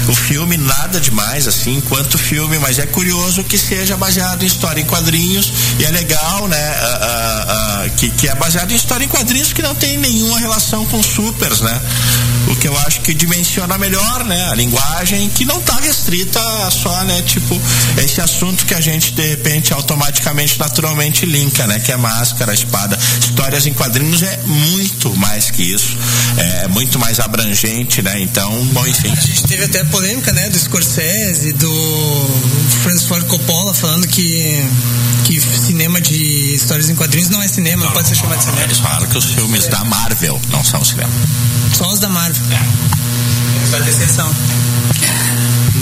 [0.08, 4.82] O filme nada demais, assim, quanto filme, mas é curioso que seja baseado em história
[4.82, 6.76] em quadrinhos e é legal, né?
[7.06, 7.46] ah,
[7.86, 11.02] ah, que, que é baseado em história em quadrinhos que não tem nenhuma relação com
[11.02, 11.82] supers, né?
[12.48, 14.50] O que eu acho que dimensiona melhor, né?
[14.52, 16.40] A linguagem que não tá restrita
[16.72, 17.22] só, né?
[17.24, 17.60] Tipo,
[17.98, 21.80] esse assunto que a gente de repente automaticamente, naturalmente linka, né?
[21.80, 22.98] Que é máscara, espada.
[23.20, 25.98] Histórias em quadrinhos é muito mais que isso.
[26.38, 28.20] É muito mais abrangente, né?
[28.22, 29.12] Então, bom, enfim.
[29.12, 32.30] A gente teve até polêmica, né, do Scorsese, do
[32.84, 34.64] Francis Ford Coppola falando que
[35.26, 38.64] que cinema de histórias em quadrinhos não é cinema, não, pode ser chamado de cinema.
[38.64, 41.12] Eles falaram que os filmes da Marvel não são cinema.
[41.74, 42.44] Só os da Marvel.
[43.72, 44.32] Faz exceção.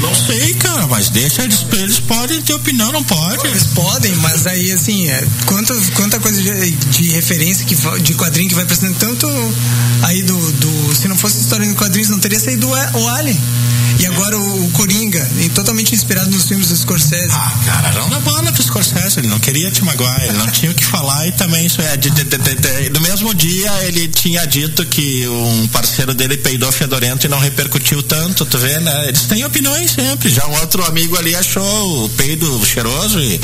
[0.01, 3.47] Não sei, cara, mas deixa eles, eles podem ter opinião, não pode.
[3.47, 8.49] Eles podem, mas aí assim, é, quanta, quanta coisa de, de referência que, de quadrinho
[8.49, 9.27] que vai precisando tanto
[10.03, 10.95] aí do, do.
[10.95, 13.39] Se não fosse história em quadrinhos, não teria saído o Alien.
[13.99, 17.27] E agora o, Coringa, totalmente inspirado nos filmes do Scorsese.
[17.31, 20.71] Ah, cara, não dá bola pro Scorsese, ele não queria te magoar, ele não tinha
[20.71, 21.95] o que falar e também isso é.
[21.97, 22.09] De-
[22.91, 28.01] no mesmo dia ele tinha dito que um parceiro dele peidou fedorento e não repercutiu
[28.03, 29.07] tanto, tu vê, né?
[29.07, 30.29] Eles têm opiniões sempre.
[30.29, 33.39] Já um outro amigo ali achou o peido cheiroso e.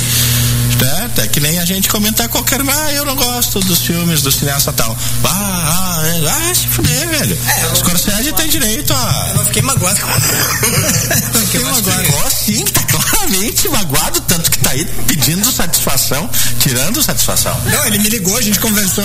[0.79, 1.11] Né?
[1.17, 2.61] É que nem a gente comentar qualquer.
[2.61, 4.95] Ah, eu não gosto dos filmes do cineasta tal.
[5.23, 7.37] Ah, ah, é, ah se fuder, velho.
[7.75, 9.27] Scorsese tem direito a.
[9.29, 9.99] Eu não fiquei magoado.
[11.33, 12.03] não fiquei magoado.
[12.03, 17.59] Ficou sim, tá claramente magoado, tanto que tá aí pedindo satisfação, tirando satisfação.
[17.65, 19.03] Não, ele me ligou, a gente conversou.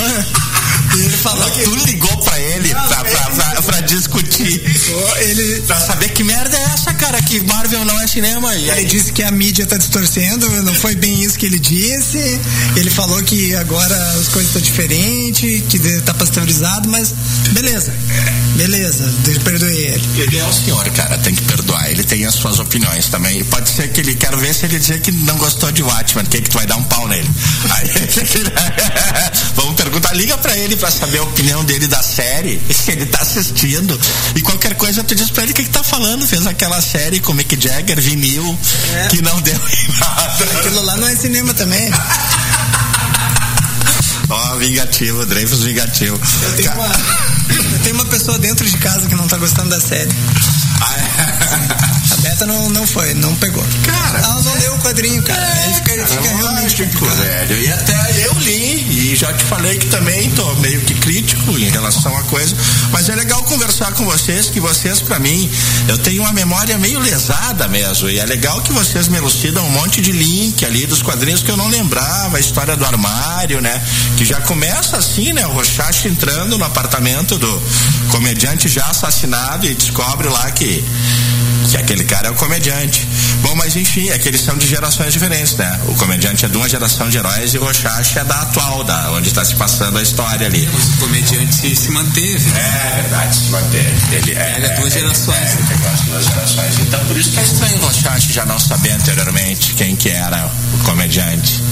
[0.97, 1.63] E ele falou que.
[1.63, 4.63] Tu ligou pra ele pra, pra, pra, pra discutir.
[5.19, 8.55] Ele, Pra saber que merda é essa, cara, que Marvel não é cinema.
[8.55, 11.59] E Ele aí, disse que a mídia tá distorcendo, não foi bem isso que ele
[11.73, 12.41] disse.
[12.77, 17.15] Ele falou que agora as coisas estão diferentes, que de- tá pasteurizado, mas
[17.53, 17.93] beleza.
[18.57, 19.13] Beleza,
[19.43, 20.05] perdoei ele.
[20.23, 21.91] ele é o senhor, cara, tem que perdoar.
[21.91, 23.41] Ele tem as suas opiniões também.
[23.41, 26.25] E pode ser que ele, quero ver se ele dizer que não gostou de Watchmen,
[26.27, 27.29] que, que tu vai dar um pau nele.
[27.71, 27.89] Aí,
[29.57, 33.21] vamos perguntar, liga pra ele pra saber a opinião dele da série, se ele tá
[33.21, 33.99] assistindo.
[34.35, 36.27] E qualquer coisa tu diz pra ele o que, que tá falando.
[36.27, 38.59] Fez aquela série com Mick Jagger, vinil,
[39.11, 40.45] que não deu em nada.
[40.59, 41.91] Aquilo lá não é cinema também.
[44.29, 46.19] Ó, vingativo, Dreyfus vingativo.
[46.43, 46.87] Eu tenho, uma,
[47.73, 50.11] eu tenho uma pessoa dentro de casa que não tá gostando da série.
[50.81, 52.01] A
[52.47, 53.65] Não, não foi, não pegou.
[53.85, 55.41] Cara, ela não leu o quadrinho, cara.
[55.41, 57.63] Aí fica, fica realmente Lógico, velho.
[57.63, 61.69] E até eu li, e já te falei que também tô meio que crítico em
[61.71, 62.57] relação à coisa,
[62.91, 65.51] mas é legal conversar com vocês, que vocês, pra mim,
[65.89, 69.71] eu tenho uma memória meio lesada mesmo, e é legal que vocês me elucidam um
[69.71, 73.83] monte de link ali dos quadrinhos que eu não lembrava, a história do armário, né?
[74.17, 75.47] Que já começa assim, né?
[75.47, 77.63] O Rochache entrando no apartamento do
[78.11, 80.85] comediante já assassinado e descobre lá que
[81.71, 83.07] que aquele cara é o comediante.
[83.43, 85.81] Bom, mas enfim, é que eles são de gerações diferentes, né?
[85.89, 89.11] O comediante é de uma geração de heróis e o Rochache é da atual, da
[89.13, 90.67] onde está se passando a história ali.
[90.67, 92.51] O comediante se, se manteve.
[92.59, 94.17] É verdade, se manteve.
[94.17, 95.37] Ele é, Pega duas é, gerações.
[95.37, 96.79] É, ele duas gerações.
[96.81, 100.51] Então por isso que é estranho o Rochache já não saber anteriormente quem que era
[100.75, 101.63] o comediante.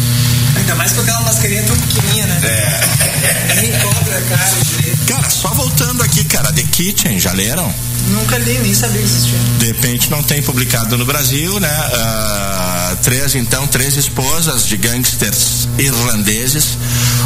[0.57, 2.41] Ainda mais com aquela mascarinha tão pequenininha, né?
[2.45, 3.55] É.
[3.61, 5.05] Nem cobre a cara direito.
[5.07, 7.73] Cara, só voltando aqui, cara, The Kitchen, já leram?
[8.09, 9.39] Nunca li, nem sabia que existia.
[9.59, 11.71] de repente não tem publicado no Brasil, né?
[11.71, 16.77] Ah, três, então, três esposas de gangsters irlandeses.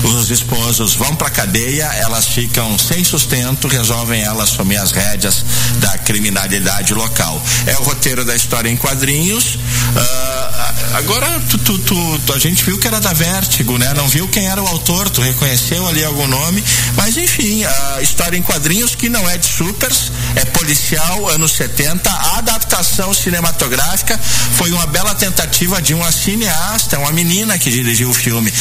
[0.05, 5.45] Os esposos vão pra cadeia, elas ficam sem sustento, resolvem elas assumir as rédeas
[5.81, 7.43] da criminalidade local.
[7.67, 9.59] É o roteiro da história em quadrinhos.
[9.97, 13.95] Ah, agora, tu- tu- tu- a gente viu que era da Vértigo, né?
[13.95, 16.63] Não viu quem era o autor, tu reconheceu ali algum nome.
[16.97, 22.11] Mas enfim, a história em quadrinhos que não é de supers, é policial, anos 70.
[22.11, 24.21] A adaptação cinematográfica
[24.53, 28.53] foi uma bela tentativa de uma cineasta, uma menina que dirigiu o filme.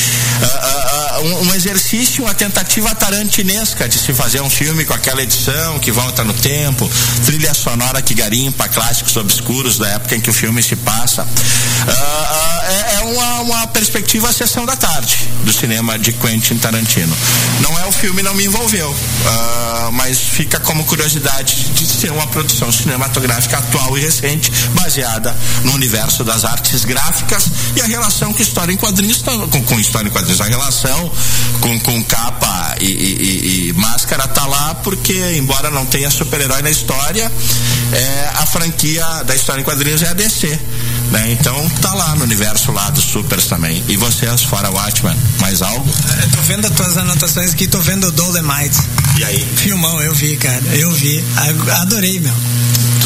[0.42, 4.94] Ah, ah, ah, um, um exercício, uma tentativa tarantinesca de se fazer um filme com
[4.94, 6.90] aquela edição que volta no tempo,
[7.26, 11.28] trilha sonora que garimpa clássicos obscuros da época em que o filme se passa.
[11.88, 17.16] Ah, ah, é, uma, uma perspectiva sessão da tarde do cinema de Quentin Tarantino.
[17.62, 18.96] Não é o filme, não me envolveu,
[19.28, 25.74] ah, mas fica como curiosidade de ser uma produção cinematográfica atual e recente, baseada no
[25.74, 30.08] universo das artes gráficas e a relação que história em quadrinhos tá- com, com história
[30.08, 31.05] em quadrinhos, a relação
[31.62, 36.70] com, com capa e, e- e- máscara tá lá porque embora não tenha super-herói na
[36.70, 37.32] história,
[37.92, 40.60] é, a franquia da história em quadrinhos é a DC.
[41.12, 41.32] Né?
[41.40, 43.84] Então tá lá no universo lá dos supers também.
[43.88, 45.88] E vocês, fora Watchman, mais algo?
[46.24, 48.80] Eu tô vendo as tuas anotações aqui, tô vendo o Dolemite.
[49.20, 49.48] E aí?
[49.56, 50.62] Filmão, eu vi, cara.
[50.74, 51.24] Eu vi.
[51.82, 52.34] Adorei, meu.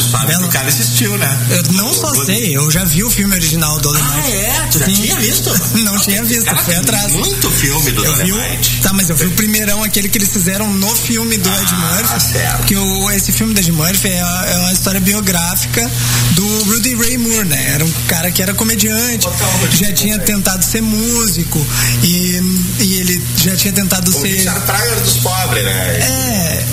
[0.09, 0.39] Sabe Belo.
[0.43, 1.47] que o cara assistiu, né?
[1.51, 4.13] Eu não só sei, eu já vi o filme original do Dolemite.
[4.13, 4.67] Ah, é?
[4.71, 4.93] Tu já Sim.
[4.93, 5.49] tinha visto?
[5.79, 7.11] Não tinha visto, Cara, foi atrás.
[7.13, 8.79] Muito filme do Eu vi o, Dolemite.
[8.81, 12.13] tá, mas eu vi o primeirão, aquele que eles fizeram no filme do Ed Murphy.
[12.15, 12.65] Ah, certo.
[12.65, 15.89] Que o, esse filme do Ed Murphy é, é uma história biográfica
[16.31, 17.71] do Rudy Ray Moore, né?
[17.75, 19.27] Era um cara que era comediante,
[19.71, 21.65] já tinha tentado ser músico
[22.03, 22.41] e,
[22.79, 24.27] e ele já tinha tentado O ser.
[24.27, 25.97] Richard Pryor dos pobres, né?
[25.99, 26.65] É,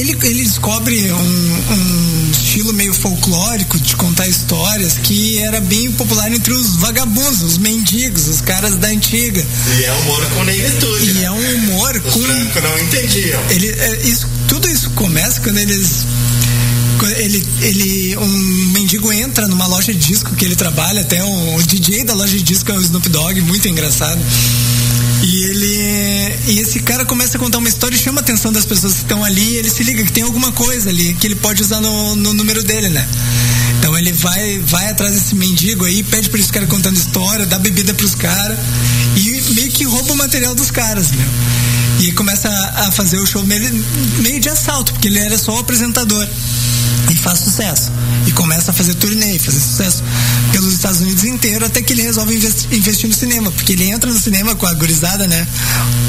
[0.00, 1.16] ele, ele descobre um,
[1.72, 2.11] um
[2.52, 8.28] estilo meio folclórico de contar histórias que era bem popular entre os vagabundos, os mendigos,
[8.28, 9.42] os caras da antiga.
[9.78, 11.10] E é humor com negritude.
[11.10, 11.24] E né?
[11.24, 12.20] é um humor Os com.
[12.20, 13.40] brancos não entendiam.
[13.48, 16.04] Ele, é, isso, tudo isso começa quando eles.
[17.16, 21.62] Ele, ele, um mendigo entra numa loja de disco que ele trabalha, até o, o
[21.62, 24.20] DJ da loja de disco é o Snoop Dogg, muito engraçado.
[25.22, 26.52] E ele.
[26.52, 29.00] E esse cara começa a contar uma história e chama a atenção das pessoas que
[29.00, 29.54] estão ali.
[29.54, 32.34] E ele se liga que tem alguma coisa ali que ele pode usar no, no
[32.34, 33.08] número dele, né?
[33.78, 37.58] Então ele vai, vai atrás desse mendigo aí, pede pra esse cara contando história, dá
[37.58, 38.56] bebida pros caras
[39.16, 41.26] e meio que rouba o material dos caras, meu.
[42.00, 43.84] E começa a, a fazer o show meio,
[44.20, 46.26] meio de assalto, porque ele era só o apresentador.
[47.22, 47.90] Faz sucesso.
[48.26, 50.02] E começa a fazer turnê, fazer sucesso
[50.50, 53.50] pelos Estados Unidos inteiro, até que ele resolve investi- investir no cinema.
[53.52, 55.46] Porque ele entra no cinema com a gurizada, né?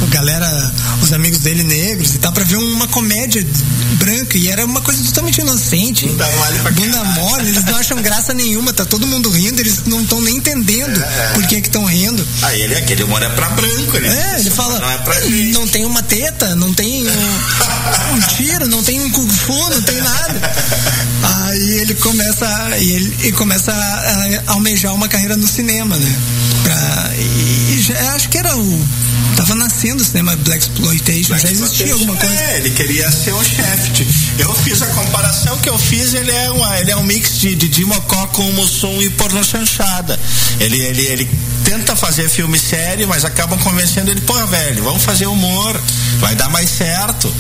[0.01, 3.45] A galera, os amigos dele negros e tal, pra ver uma comédia
[3.93, 4.37] branca.
[4.37, 6.07] E era uma coisa totalmente inocente.
[6.07, 9.81] Bunda mole pra Bunda mole, eles não acham graça nenhuma, tá todo mundo rindo, eles
[9.85, 10.99] não estão nem entendendo
[11.35, 12.27] por que que estão rindo.
[12.41, 15.51] Aí ele, aquele humor é pra branco, ele É, ele fala, Não é pra gente.
[15.53, 19.81] não tem uma teta, não tem um, um tiro, não tem um kung fu, não
[19.83, 20.53] tem nada.
[21.73, 26.15] Aí ele começa, e ele, ele começa a, a almejar uma carreira no cinema, né?
[26.63, 28.87] Pra, e, e já, acho que era o.
[29.35, 32.35] Tava nascendo o cinema Black Exploitation, já existia alguma coisa.
[32.35, 34.07] É, ele queria ser um chefe.
[34.37, 37.55] Eu fiz a comparação que eu fiz, ele é, uma, ele é um mix de,
[37.55, 40.19] de Dimocó com Mussum e porno chanchada.
[40.59, 41.29] Ele, ele, ele
[41.63, 45.81] tenta fazer filme sério, mas acabam convencendo ele, pô, velho, vamos fazer humor,
[46.19, 47.33] vai dar mais certo,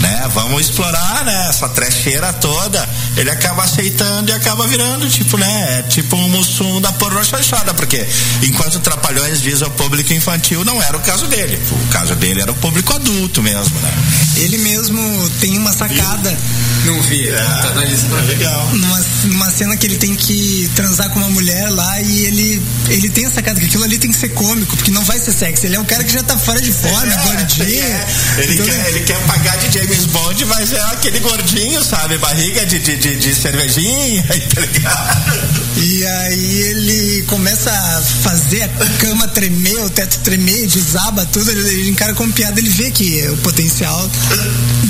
[0.00, 0.30] né?
[0.32, 1.48] Vamos explorar, né?
[1.50, 2.88] Essa trecheira toda.
[3.16, 5.78] Ele acaba aceitando e acaba virando, tipo, né?
[5.78, 8.06] É tipo um Mussum da porno chanchada, porque
[8.42, 11.58] enquanto Trapalhões diz ao público infantil, não era o caso dele.
[11.70, 13.92] O caso dele era o público adulto mesmo, né?
[14.36, 16.36] Ele mesmo tem uma sacada
[16.84, 18.06] Não vi, tá na lista.
[18.16, 18.68] é legal.
[18.72, 23.08] numa, numa cena que ele tem que transar com uma mulher lá e ele, ele
[23.10, 25.66] tem a sacada que aquilo ali tem que ser cômico, porque não vai ser sexy.
[25.66, 27.84] Ele é um cara que já tá fora de forma, É, gordinho.
[27.84, 28.06] é.
[28.38, 32.18] Ele, Então, quer, ele quer pagar de James Bond, mas é aquele gordinho, sabe?
[32.18, 34.22] Barriga de, de, de, de cervejinha,
[34.54, 35.54] tá ligado?
[35.76, 41.60] E aí ele começa a fazer a cama tremer, o teto tremer, desaba tudo, ele,
[41.80, 44.10] ele encara como piada, ele vê que o potencial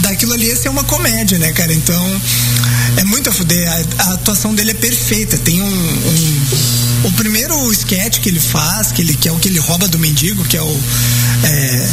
[0.02, 1.72] daquilo ali é ser uma comédia, né, cara?
[1.72, 2.20] Então
[2.96, 3.68] é muito a fuder.
[3.98, 5.36] A, a atuação dele é perfeita.
[5.38, 6.44] Tem um, um-
[7.04, 9.98] o primeiro sketch que ele faz, que, ele, que é o que ele rouba do
[9.98, 10.80] mendigo, que é o.
[11.44, 11.88] É,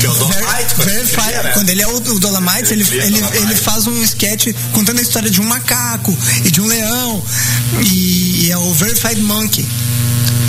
[0.00, 1.50] Que é o Dolomite, quando ele cria, né?
[1.54, 3.42] quando ele é o, o Dolomite, ele, ele, Dolomite.
[3.44, 7.22] ele faz um sketch contando a história de um macaco e de um leão.
[7.84, 9.64] E, é o Verified Monkey.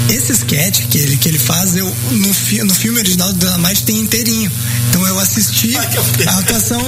[0.10, 3.84] Esse sketch que ele, que ele faz, eu, no, fi- no filme original do Dolomite
[3.84, 4.52] tem inteirinho.
[4.90, 6.82] Então eu assisti a atuação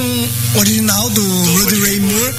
[0.56, 1.22] original do
[1.54, 2.34] Rudy Ray Moore.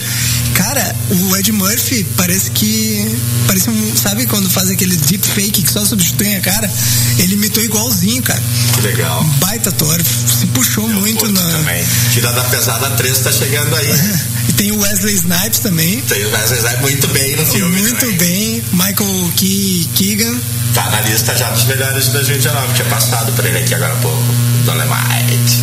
[0.54, 3.16] Cara, o Ed Murphy parece que.
[3.46, 3.96] Parece um.
[3.96, 6.70] Sabe quando faz aquele deep fake que só substitui a cara?
[7.18, 8.42] Ele imitou igualzinho, cara.
[8.74, 9.22] Que legal.
[9.38, 10.00] Baita ator.
[10.02, 11.50] Se puxou muito Curto na.
[11.50, 11.84] também.
[12.12, 13.88] Tira da pesada 3 tá chegando aí.
[14.48, 16.00] E tem o Wesley Snipes também.
[16.00, 17.78] Tem o Wesley Snipes muito bem no filme.
[17.82, 18.16] muito também.
[18.16, 18.62] bem.
[18.72, 20.34] Michael Ke- Keegan.
[20.74, 22.74] Tá na lista já dos melhores de 2019.
[22.74, 24.22] Tinha passado por ele aqui agora há pouco.
[24.64, 25.62] Dolemite.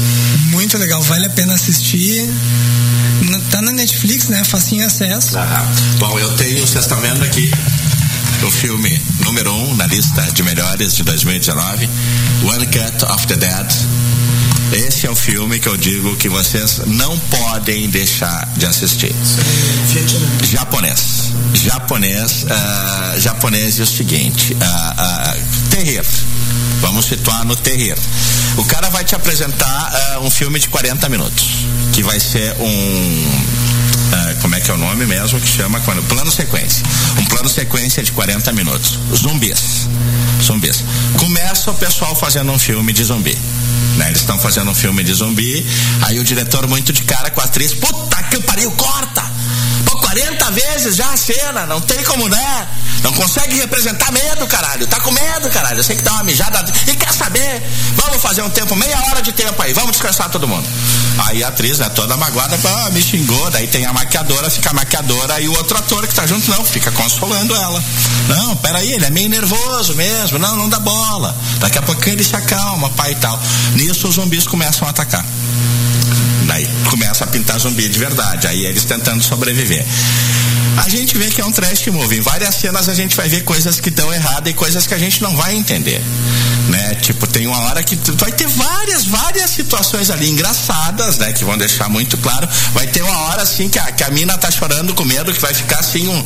[0.52, 1.02] Muito legal.
[1.04, 2.30] Vale a pena assistir.
[3.52, 4.44] Tá na Netflix, né?
[4.44, 5.38] Facinho acesso.
[5.38, 5.66] Aham.
[6.00, 7.50] Bom, eu tenho, estão vendo aqui,
[8.44, 11.90] o filme número um na lista de melhores de 2019,
[12.44, 13.74] One Cut of the Dead.
[14.74, 19.16] Esse é o filme que eu digo que vocês não podem deixar de assistir.
[20.44, 21.27] Japonês.
[21.54, 26.08] Japonês, uh, japonês é o seguinte, uh, uh, terreiro.
[26.82, 28.02] Vamos situar no terreiro.
[28.58, 31.46] O cara vai te apresentar um filme de 40 minutos,
[31.94, 33.58] que vai ser um
[34.42, 36.84] como é que é o nome mesmo que chama quando plano sequência
[37.18, 39.88] um plano sequência de 40 minutos zumbis
[40.42, 40.84] zumbis
[41.18, 43.38] começa o pessoal fazendo um filme de zumbi
[43.98, 44.08] né?
[44.08, 45.66] Eles estão fazendo um filme de zumbi,
[46.04, 49.37] aí o diretor muito de cara com a atriz, puta que pariu, corta!
[50.18, 52.68] Pô, 40 vezes já a cena, não tem como, né?
[53.04, 54.88] Não consegue representar medo, caralho.
[54.88, 55.78] Tá com medo, caralho.
[55.78, 56.66] Eu sei que dá uma mijada.
[56.88, 57.62] E quer saber?
[57.96, 59.74] Vamos fazer um tempo, meia hora de tempo aí.
[59.74, 60.68] Vamos descansar todo mundo.
[61.20, 63.52] Aí a atriz, né, toda magoada, ah, me xingou.
[63.52, 66.66] Daí tem a maquiadora, fica a maquiadora e o outro ator que tá junto, não,
[66.66, 67.84] fica consolando ela.
[68.28, 70.40] Não, peraí, ele é meio nervoso mesmo.
[70.40, 71.36] Não, não dá bola.
[71.60, 73.40] Daqui a pouco ele se acalma, pai e tal.
[73.74, 75.24] Nisso os zumbis começam a atacar.
[76.48, 78.48] Daí começa a pintar zumbi de verdade.
[78.48, 79.86] Aí eles tentando sobreviver
[80.78, 82.20] a gente vê que é um trash movie.
[82.20, 84.98] Em várias cenas a gente vai ver coisas que estão erradas e coisas que a
[84.98, 86.02] gente não vai entender.
[86.70, 86.96] Né?
[86.96, 91.34] Tipo, tem uma hora que vai ter várias, várias situações ali engraçadas, né?
[91.34, 92.48] Que vão deixar muito claro.
[92.74, 95.42] Vai ter uma hora assim que a, que a mina tá chorando com medo, que
[95.42, 96.24] vai ficar assim um,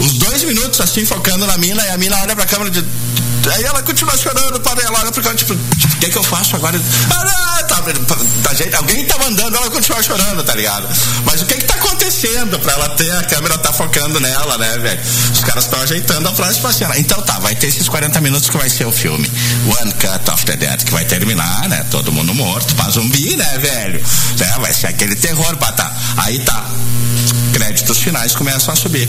[0.00, 2.84] uns dois minutos assim focando na mina e a mina olha pra câmera de
[3.54, 6.56] Aí ela continua chorando, para ela olha porque tipo, o que, é que eu faço
[6.56, 6.80] agora?
[7.10, 8.16] Ah, tá, tá,
[8.56, 10.88] gente, alguém tá mandando ela continuar chorando, tá ligado?
[11.24, 14.78] Mas o que que tá acontecendo pra ela ter a câmera tá focando nela, né,
[14.78, 15.00] velho?
[15.32, 16.98] Os caras estão ajeitando a próxima cena.
[16.98, 19.30] Então tá, vai ter esses 40 minutos que vai ser o filme.
[19.80, 21.84] One Cut of the Dead, que vai terminar, né?
[21.90, 24.02] Todo mundo morto, pra zumbi, né, velho?
[24.38, 24.54] Né?
[24.58, 25.92] Vai ser aquele terror, tá.
[26.16, 26.64] Aí tá.
[27.52, 29.08] Créditos finais começam a subir.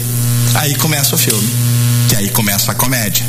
[0.54, 1.87] Aí começa o filme.
[2.08, 3.24] Que aí começa a comédia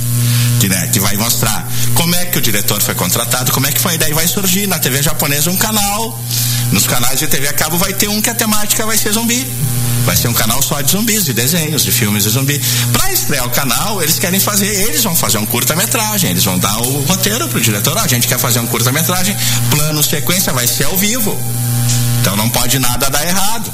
[0.60, 3.80] que, né, que vai mostrar como é que o diretor foi contratado, como é que
[3.80, 3.98] foi.
[3.98, 6.20] Daí vai surgir na TV japonesa um canal.
[6.72, 9.48] Nos canais de TV a cabo vai ter um que a temática vai ser zumbi.
[10.06, 12.60] Vai ser um canal só de zumbis, de desenhos, de filmes de zumbi.
[12.92, 16.78] Para estrear o canal, eles querem fazer, eles vão fazer um curta-metragem, eles vão dar
[16.80, 19.36] o roteiro pro diretor, a gente quer fazer um curta-metragem,
[19.70, 21.38] plano, sequência, vai ser ao vivo.
[22.22, 23.72] Então não pode nada dar errado.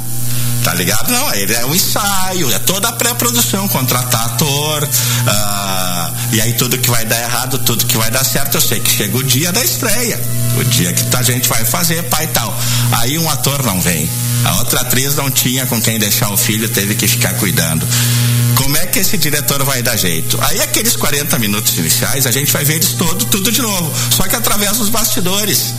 [0.66, 1.12] Tá ligado?
[1.12, 6.76] Não, ele é um ensaio, é toda a pré-produção, contratar ator, uh, e aí tudo
[6.80, 9.52] que vai dar errado, tudo que vai dar certo, eu sei que chega o dia
[9.52, 10.20] da estreia,
[10.58, 12.60] o dia que a gente vai fazer, pai e tal.
[12.94, 14.10] Aí um ator não vem,
[14.44, 17.88] a outra atriz não tinha com quem deixar o filho, teve que ficar cuidando.
[18.66, 20.40] Como é que esse diretor vai dar jeito?
[20.42, 24.24] Aí aqueles 40 minutos iniciais, a gente vai ver eles todo, tudo de novo, só
[24.24, 25.72] que através dos bastidores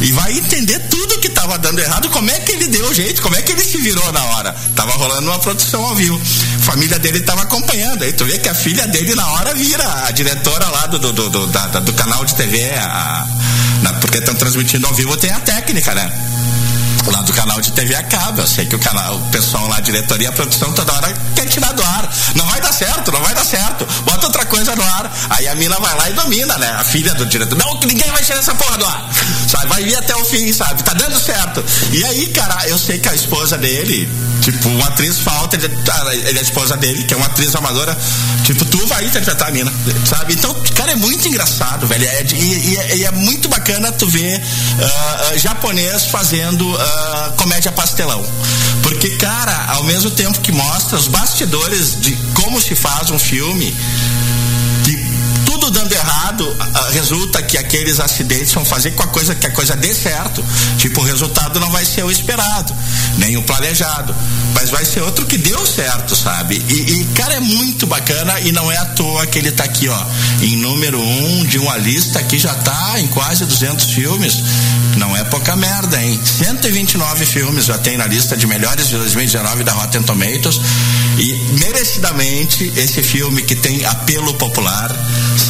[0.00, 3.34] e vai entender tudo que estava dando errado, como é que ele deu jeito, como
[3.34, 4.54] é que ele se virou na hora.
[4.76, 6.22] Tava rolando uma produção ao vivo.
[6.60, 8.04] A família dele estava acompanhando.
[8.04, 11.12] Aí tu vê que a filha dele na hora vira a diretora lá do, do,
[11.12, 13.26] do, da, do canal de TV, a,
[13.82, 16.12] na, porque estão transmitindo ao vivo, tem a técnica, né?
[17.06, 18.42] Lá do canal de TV acaba.
[18.42, 21.46] Eu sei que o canal, o pessoal lá, a diretoria, a produção toda hora quer
[21.46, 22.08] tirar do ar.
[22.34, 23.86] Não vai dar certo, não vai dar certo.
[24.04, 25.10] Bota outra coisa no ar.
[25.30, 26.70] Aí a mina vai lá e domina, né?
[26.78, 27.56] A filha do diretor.
[27.56, 29.08] Não, ninguém vai tirar essa porra do ar.
[29.48, 29.66] Sabe?
[29.68, 30.82] Vai vir até o fim, sabe?
[30.82, 31.64] Tá dando certo.
[31.92, 34.08] E aí, cara, eu sei que a esposa dele,
[34.42, 35.66] tipo, uma atriz falta, ele,
[36.26, 37.96] ele é a esposa dele, que é uma atriz amadora.
[38.44, 39.72] Tipo, tu vai interpretar a mina,
[40.04, 40.34] sabe?
[40.34, 42.04] Então, cara, é muito engraçado, velho.
[42.04, 46.70] É, e, e, e é muito bacana tu ver uh, uh, japonês fazendo.
[46.70, 48.22] Uh, comédia pastelão.
[48.82, 53.74] Porque, cara, ao mesmo tempo que mostra os bastidores de como se faz um filme,
[55.70, 56.56] dando errado,
[56.92, 60.44] resulta que aqueles acidentes vão fazer com a coisa que a coisa dê certo.
[60.78, 62.74] Tipo, o resultado não vai ser o esperado,
[63.18, 64.14] nem o planejado,
[64.54, 66.62] mas vai ser outro que deu certo, sabe?
[66.68, 69.88] E, e cara, é muito bacana e não é à toa que ele tá aqui,
[69.88, 70.04] ó,
[70.40, 74.42] em número um de uma lista que já tá em quase 200 filmes.
[74.96, 76.20] Não é pouca merda, hein?
[76.24, 80.60] 129 filmes já tem na lista de melhores de 2019 da Rotten Tomatoes
[81.20, 84.90] e merecidamente esse filme que tem apelo popular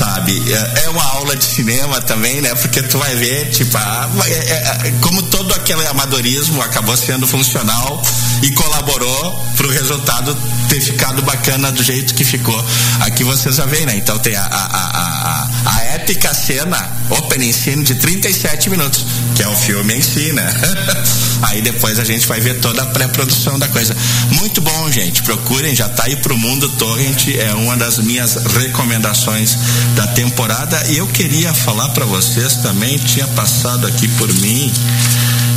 [0.01, 0.43] sabe?
[0.53, 2.55] É, é uma aula de cinema também, né?
[2.55, 8.03] Porque tu vai ver, tipo, a, é, é, como todo aquele amadorismo acabou sendo funcional
[8.43, 10.37] e colaborou pro resultado
[10.69, 12.65] ter ficado bacana do jeito que ficou.
[13.01, 13.97] Aqui vocês já veem, né?
[13.97, 19.49] Então tem a, a, a, a, épica cena, opening scene de 37 minutos, que é
[19.49, 20.49] o filme em si, né?
[21.43, 23.97] Aí depois a gente vai ver toda a pré-produção da coisa.
[24.33, 25.23] Muito bom, gente.
[25.61, 29.59] Procurem, já tá aí pro mundo Torrent, é uma das minhas recomendações
[29.95, 30.83] da temporada.
[30.89, 34.73] E eu queria falar para vocês também, tinha passado aqui por mim,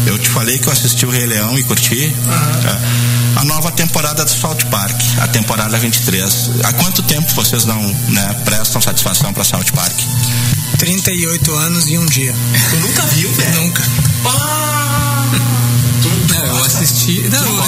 [0.05, 2.13] Eu te falei que eu assisti o Rei Leão e curti.
[2.13, 3.39] É.
[3.39, 6.49] A nova temporada do South Park, a temporada 23.
[6.65, 9.97] Há quanto tempo vocês não né, prestam satisfação para South Park?
[10.79, 12.35] 38 anos e um dia.
[12.71, 13.61] Tu nunca viu, velho?
[13.61, 13.81] Nunca.
[16.47, 17.21] Não, eu assisti.
[17.29, 17.63] Não, eu-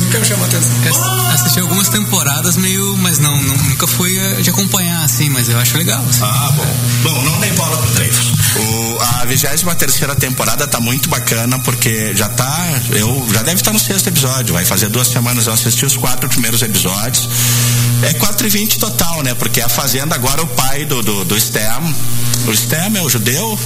[0.00, 0.72] Nunca me chamou atenção.
[0.84, 2.96] eu assisti algumas temporadas meio.
[2.98, 6.04] Mas não, não- nunca fui eh, de acompanhar assim, mas eu acho legal.
[6.08, 6.20] assim.
[6.22, 6.76] Ah, bom.
[7.04, 8.32] Bom, não dei bola pro Dreyfus.
[8.56, 12.68] O, a 23 terceira temporada tá muito bacana porque já tá.
[12.90, 14.52] Eu já deve estar no sexto episódio.
[14.54, 17.28] Vai fazer duas semanas eu assisti os quatro primeiros episódios.
[18.02, 19.34] É 4 e 20 total, né?
[19.34, 21.94] Porque a Fazenda agora o pai do, do, do Stem.
[22.46, 23.58] O Stem é o judeu?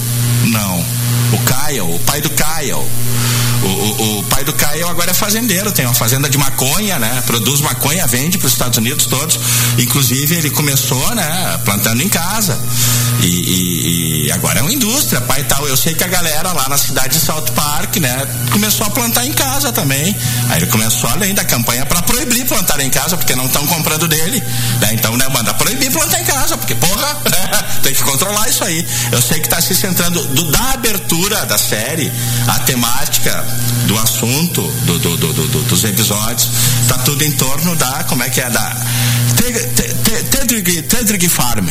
[0.46, 0.84] Não.
[1.32, 2.84] O Kyle, o pai do Kyle.
[3.64, 7.22] O, o, o pai do Kyle agora é fazendeiro, tem uma fazenda de maconha, né?
[7.26, 9.38] Produz maconha, vende para os Estados Unidos todos.
[9.78, 11.60] Inclusive ele começou, né?
[11.64, 12.58] Plantando em casa.
[13.22, 15.66] E, e- e agora é uma indústria, pai e tal.
[15.68, 18.26] Eu sei que a galera lá na cidade de South Park, né?
[18.50, 20.14] Começou a plantar em casa também.
[20.50, 24.06] Aí ele começou além da campanha para proibir plantar em casa, porque não estão comprando
[24.08, 24.42] dele.
[24.80, 24.90] Né?
[24.92, 25.26] Então, né?
[25.28, 27.18] Manda proibir plantar em casa, porque porra,
[27.82, 28.86] tem que controlar isso aí.
[29.12, 32.10] Eu sei que está se centrando do- da abertura da série,
[32.48, 33.44] a temática
[33.86, 36.48] do assunto, do, do- do- do- do- dos episódios,
[36.88, 38.76] tá tudo em torno da, como é que é, da
[39.36, 41.68] Te- Te- Te- Tedrig Farm.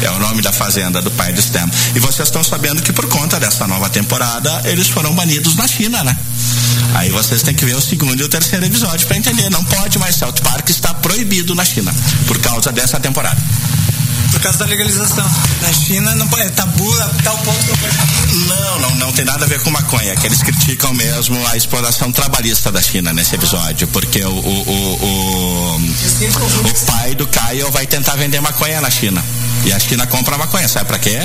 [0.00, 1.64] É o nome da fazenda do pai do Stem.
[1.96, 6.04] E vocês estão sabendo que por conta dessa nova temporada, eles foram banidos na China,
[6.04, 6.16] né?
[6.94, 9.50] Aí vocês têm que ver o segundo e o terceiro episódio para entender.
[9.50, 11.92] Não pode mais South Park está proibido na China
[12.28, 13.40] por causa dessa temporada.
[14.30, 15.28] Por causa da legalização.
[15.62, 16.94] Na China não pode, é tabu
[17.24, 17.96] tal ponto que não pode.
[19.18, 23.12] Tem nada a ver com maconha, que eles criticam mesmo a exploração trabalhista da China
[23.12, 24.32] nesse episódio, porque o, o,
[24.68, 25.76] o, o,
[26.70, 29.20] o pai do Caio vai tentar vender maconha na China.
[29.64, 31.18] E a China compra maconha, sabe pra quê?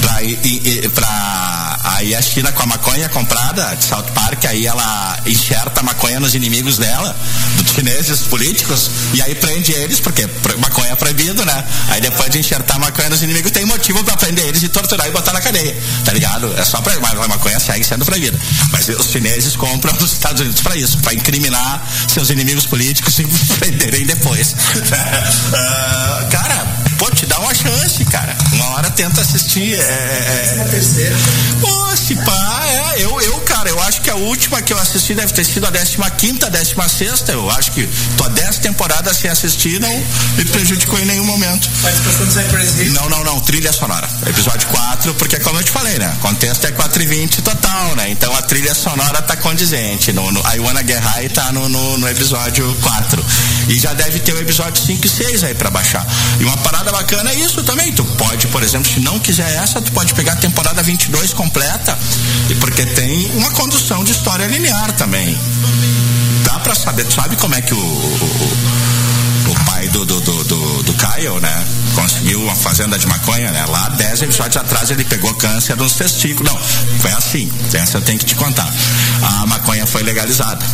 [0.00, 4.66] Pra, i- i- pra, aí a China com a maconha comprada de South Park, aí
[4.66, 7.14] ela enxerta a maconha nos inimigos dela,
[7.58, 10.28] dos chineses políticos, e aí prende eles, porque
[10.58, 11.64] maconha é proibido, né?
[11.90, 15.06] Aí depois de enxertar a maconha nos inimigos, tem motivo pra prender eles e torturar
[15.06, 16.52] e botar na cadeia, tá ligado?
[16.58, 16.98] É só pra.
[16.98, 18.38] Mas a maconha segue sendo proibida.
[18.72, 23.24] Mas os chineses compram os Estados Unidos pra isso, pra incriminar seus inimigos políticos e
[23.58, 24.54] prenderem depois.
[25.52, 26.79] Ah, cara,
[27.40, 28.36] uma chance, cara.
[28.52, 29.74] Uma hora tenta assistir.
[29.74, 31.16] É, é, terceira.
[31.60, 35.14] Pô, se pá, é, eu, eu, cara, eu acho que a última que eu assisti
[35.14, 35.70] deve ter sido a
[36.10, 37.32] 15 décima sexta.
[37.32, 39.90] Eu acho que tô há 10 temporadas sem assistir, não
[40.36, 41.68] me prejudicou em nenhum momento.
[41.82, 42.92] Participação do Cypress Hill.
[42.92, 44.08] Não, não, não, trilha sonora.
[44.26, 46.16] Episódio 4, porque como eu te falei, né?
[46.20, 48.10] Contexto é 4 e 20 total, né?
[48.10, 50.12] Então a trilha sonora tá condizente.
[50.12, 53.24] No, no, I Wanna Get High tá no, no, no episódio 4.
[53.68, 56.06] E já deve ter o episódio 5 e 6 aí pra baixar.
[56.38, 57.92] E uma parada bacana é isso também.
[57.92, 61.96] Tu pode, por exemplo, se não quiser essa, tu pode pegar a temporada 22 completa.
[62.48, 65.38] E porque tem uma condução de história linear também.
[66.44, 68.69] Dá pra saber, tu sabe como é que o o
[69.80, 71.64] pai do, do, do, do, do Kyle, né?
[71.94, 73.64] Conseguiu uma fazenda de maconha, né?
[73.66, 76.52] Lá, 10 episódios atrás, ele pegou câncer nos testículos.
[76.52, 76.58] Não,
[76.98, 77.50] foi assim.
[77.72, 78.70] Essa eu tenho que te contar.
[79.22, 80.64] A maconha foi legalizada.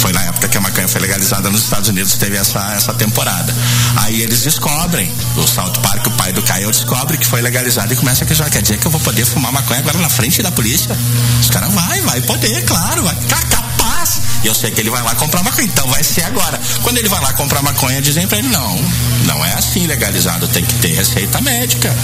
[0.00, 3.54] Foi na época que a maconha foi legalizada nos Estados Unidos, teve essa, essa temporada.
[3.98, 7.96] Aí eles descobrem, o South Park, o pai do Kyle descobre que foi legalizado e
[7.96, 8.50] começa a questionar.
[8.50, 10.96] Quer dizer que eu vou poder fumar maconha agora na frente da polícia?
[11.40, 13.14] Os caras, vai, vai poder, claro, vai.
[13.28, 14.20] Ca- Capaz!
[14.44, 16.60] E eu sei que ele vai lá comprar maconha, então vai ser agora.
[16.82, 18.76] Quando ele vai lá comprar maconha, dizem pra ele: não,
[19.24, 21.94] não é assim legalizado, tem que ter receita médica,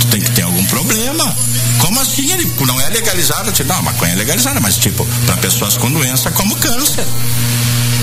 [0.00, 1.36] tu tem que ter algum problema.
[1.78, 2.30] Como assim?
[2.32, 3.52] Ele não é legalizado?
[3.64, 7.04] Não, maconha é legalizada, mas tipo, pra pessoas com doença como câncer.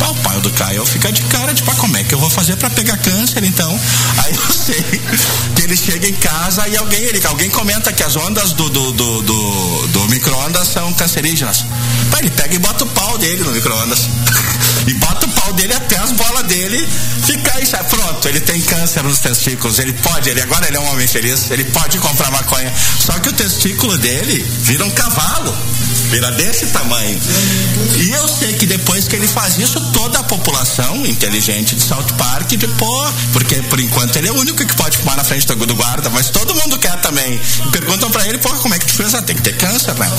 [0.02, 2.56] O pai do Caio fica de cara, tipo, ah, como é que eu vou fazer
[2.58, 3.80] pra pegar câncer então?
[4.24, 4.84] Aí eu sei
[5.56, 8.92] que ele chega em casa e alguém, ele, alguém comenta que as ondas do, do,
[8.92, 11.66] do, do, do micro-ondas são cancerígenas.
[12.12, 14.10] Pá, ele pega e bota o pau dele no micro-ondas.
[14.88, 16.88] E bota o pau dele até as bolas dele
[17.26, 17.66] ficar e.
[17.90, 19.80] Pronto, ele tem câncer nos testículos.
[19.80, 22.72] Ele pode, ele agora ele é um homem feliz, ele pode comprar maconha.
[23.00, 25.56] Só que o testículo dele vira um cavalo.
[26.10, 27.20] Vira desse tamanho.
[27.98, 32.04] E eu sei que depois que ele faz isso, toda a população inteligente de South
[32.18, 35.76] Park, pô, porque por enquanto ele é o único que pode fumar na frente do,
[35.76, 37.40] guarda, mas todo mundo quer também.
[37.72, 39.14] Perguntam pra ele, pô, como é que tu fez?
[39.14, 40.10] Ah, tem que ter câncer, né?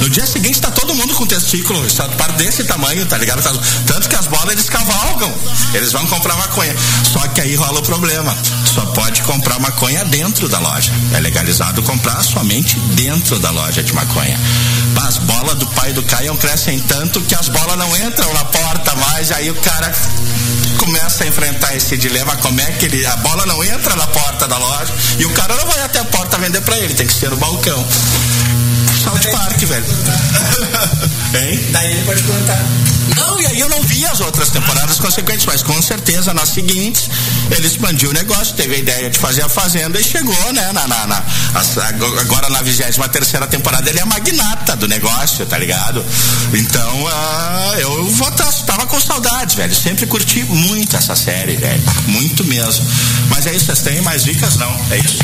[0.00, 3.42] No dia seguinte tá todo mundo com testículo, South Park desse tamanho, tá ligado?
[3.86, 5.32] Tanto que as bolas eles cavalgam.
[5.74, 6.74] Eles vão comprar maconha.
[7.12, 8.36] Só que aí rola o problema.
[8.64, 10.92] Só pode comprar maconha dentro da loja.
[11.12, 14.38] É legalizado comprar somente dentro da loja de maconha.
[15.02, 18.94] As bolas do pai do Caio crescem tanto que as bolas não entram na porta
[18.96, 19.30] mais.
[19.32, 19.92] Aí o cara
[20.78, 22.36] começa a enfrentar esse dilema.
[22.36, 23.04] Como é que ele.
[23.06, 26.04] A bola não entra na porta da loja e o cara não vai até a
[26.04, 27.86] porta vender pra ele, tem que ser no balcão.
[29.04, 29.84] South Park, velho.
[31.38, 31.60] hein?
[31.72, 32.62] Daí ele pode plantar.
[33.16, 37.10] Não, e aí eu não vi as outras temporadas consequentes, mas com certeza nas seguintes
[37.50, 40.72] ele expandiu o negócio, teve a ideia de fazer a Fazenda e chegou, né?
[40.72, 41.22] Na, na, na-
[42.20, 46.04] agora na 23 terceira temporada ele é a magnata do negócio, tá ligado?
[46.54, 49.74] Então ah, eu vou tá, tava com saudades, velho.
[49.74, 51.82] Sempre curti muito essa série, velho.
[52.06, 52.86] Muito mesmo.
[53.28, 54.56] Mas é isso, vocês têm mais dicas?
[54.56, 55.18] Não, é isso.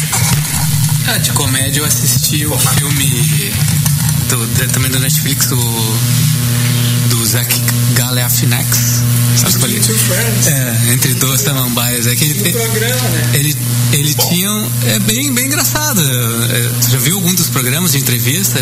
[1.06, 3.52] Ah, de comédia eu assisti o filme
[4.28, 5.56] do- também do Netflix, o
[7.30, 7.60] do Zach
[7.94, 9.02] Galifianakis.
[10.46, 10.50] É?
[10.50, 12.06] É, entre duas samambaias.
[12.06, 13.30] É que ele, programa, né?
[13.34, 13.56] ele,
[13.92, 14.50] ele tinha.
[14.52, 16.00] um- É bem, bem engraçado.
[16.02, 18.58] É, Você já viu algum dos programas de entrevista?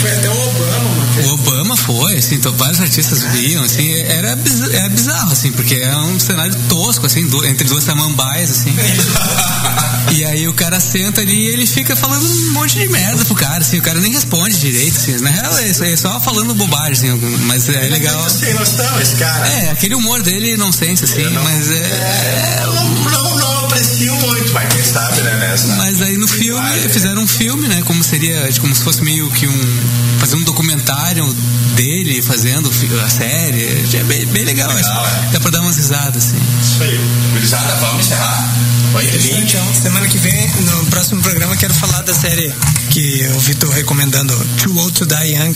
[0.00, 1.28] Foi até o Obama, mano.
[1.28, 5.74] O Obama foi, assim, então vários artistas viam, assim, era, biz- era bizarro, assim, porque
[5.74, 8.74] é um cenário tosco, assim, do- entre duas samambaias, assim.
[10.12, 13.34] e aí o cara senta ali e ele fica falando um monte de merda pro
[13.34, 15.18] cara, assim, o cara nem responde direito, assim.
[15.20, 18.11] Na real, é só- é só falando bobagem, assim, mas é legal.
[18.28, 19.46] Sem noção, esse cara.
[19.48, 22.60] É, aquele humor dele não sense, assim, mas é.
[22.64, 25.66] Eu não, não, não aprecio muito, mas quem sabe, né, nessa?
[25.76, 27.82] Mas aí no filme, fizeram um filme, né?
[27.86, 29.80] Como seria, como se fosse meio que um.
[30.18, 31.26] fazer um documentário
[31.74, 32.70] dele fazendo
[33.04, 33.62] a série.
[33.96, 35.16] É bem, bem legal, Legal, acho.
[35.16, 35.28] é.
[35.32, 36.40] Dá pra dar umas risadas, assim.
[36.62, 37.00] Isso aí.
[37.32, 38.48] Gurizada, vamos encerrar?
[38.94, 39.56] Oi, Vinte.
[39.56, 42.52] Então, semana que vem, no próximo programa, quero falar da série
[42.90, 45.54] que o Vitor recomendando, Too Old to Die Young.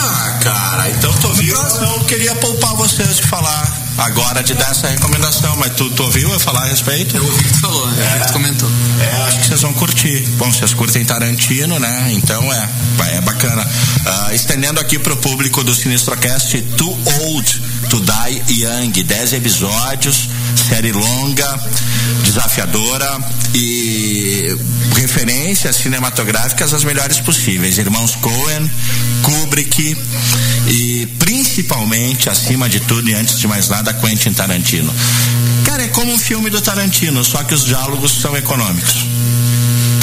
[0.00, 1.56] Ah, cara, então tu ouviu?
[1.56, 6.30] Eu queria poupar vocês de falar agora de dar essa recomendação, mas tu, tu ouviu
[6.30, 7.16] eu falar a respeito?
[7.16, 8.18] Eu ouvi que tu falou, né?
[8.20, 8.70] Que tu comentou.
[9.00, 10.20] É, acho que vocês vão curtir.
[10.36, 12.10] Bom, vocês curtem Tarantino, né?
[12.12, 12.68] Então é,
[13.16, 13.66] é bacana.
[14.06, 18.92] Ah, estendendo aqui pro público do Sinistrocast, Too Old to Die Young.
[18.92, 20.28] 10 episódios,
[20.68, 21.60] série longa,
[22.22, 23.18] desafiadora
[23.54, 24.56] e
[24.94, 27.78] referências cinematográficas as melhores possíveis.
[27.78, 28.70] Irmãos Coen,
[29.22, 29.96] Kubrick
[30.66, 34.92] e principalmente, acima de tudo e antes de mais nada, Quentin Tarantino.
[35.64, 39.06] Cara, é como um filme do Tarantino, só que os diálogos são econômicos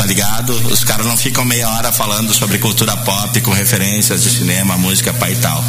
[0.06, 0.52] tá ligado?
[0.72, 5.12] Os caras não ficam meia hora falando sobre cultura pop com referências de cinema, música,
[5.12, 5.66] pai e tal.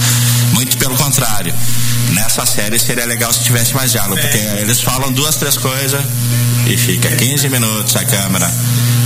[0.53, 1.55] Muito pelo contrário.
[2.11, 6.05] Nessa série seria legal se tivesse mais diálogo, porque eles falam duas, três coisas
[6.67, 8.47] e fica 15 minutos a câmera,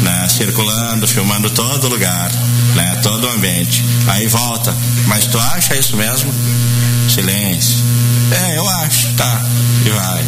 [0.02, 2.32] né, circulando, filmando todo lugar,
[2.74, 3.84] né, todo o ambiente.
[4.08, 4.74] Aí volta.
[5.06, 6.34] Mas tu acha isso mesmo?
[7.08, 7.78] Silêncio.
[8.32, 9.40] É, eu acho, tá.
[9.84, 10.24] E vai.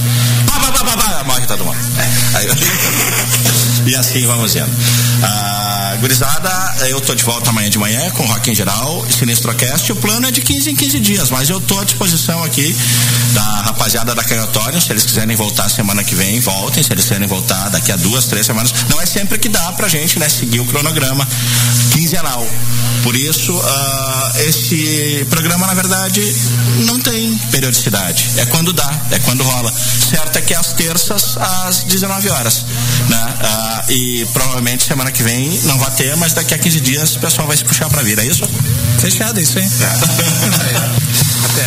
[0.46, 1.78] Pá, pá, pá, pá, pá, morre todo mundo.
[1.98, 2.38] É.
[2.38, 2.48] Aí-
[3.86, 4.70] e assim vamos indo.
[5.22, 6.50] Ah, gurizada,
[6.88, 9.92] eu tô de volta amanhã de manhã com Rock em Geral, Sinistrocast.
[9.92, 12.74] O plano é de 15 em 15 dias, mas eu tô à disposição aqui
[13.32, 14.80] da rapaziada da Canhotório.
[14.80, 16.82] Se eles quiserem voltar semana que vem, voltem.
[16.82, 18.72] Se eles quiserem voltar daqui a duas, três semanas.
[18.90, 21.26] Não é sempre que dá pra gente, né, seguir o cronograma
[21.92, 22.46] quinzenal.
[23.02, 26.20] Por isso, ah, esse programa, na verdade,
[26.86, 28.30] não tem periodicidade.
[28.36, 29.72] É quando dá, é quando rola.
[29.72, 32.64] Certo é que é às terças, às 19 horas.
[33.08, 33.34] Né?
[33.40, 37.20] Ah, e provavelmente semana que vem não vai ter, mas daqui a 15 dias o
[37.20, 38.48] pessoal vai se puxar pra vir, é isso?
[38.98, 39.64] Fechado, isso aí.
[41.44, 41.64] Até,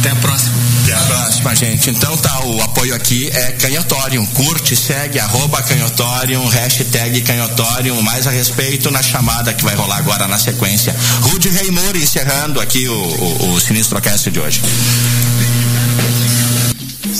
[0.00, 0.52] até a próxima.
[0.84, 1.90] Até a próxima, gente.
[1.90, 4.24] Então tá, o apoio aqui é Canhotorium.
[4.26, 10.28] Curte, segue, arroba Canhotorium, hashtag Canhotorium, mais a respeito na chamada que vai rolar agora
[10.28, 10.94] na sequência.
[11.22, 14.60] Rude Reimur encerrando aqui o, o, o Sinistrocast de hoje.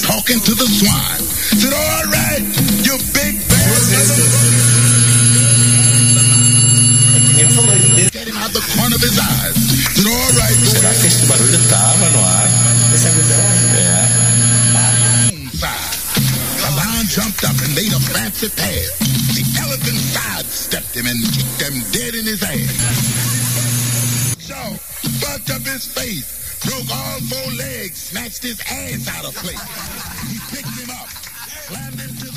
[0.03, 1.23] talking to the swine.
[1.57, 2.45] Said, all right,
[2.85, 3.24] you big
[8.15, 9.57] Get out the corner of his eyes.
[10.05, 12.49] All right, Será que esse barulho tava no ar?
[16.61, 18.97] The lion jumped up and made a fancy pass.
[19.37, 22.73] The elephant sidestepped him and kicked him dead in his ass.
[24.41, 24.57] So,
[25.21, 29.61] bucked up his face, broke all four legs, snatched his ass out of place.
[30.33, 31.09] He picked him up,
[31.69, 32.34] slammed him to the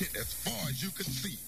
[0.00, 1.39] shit as far as you can see.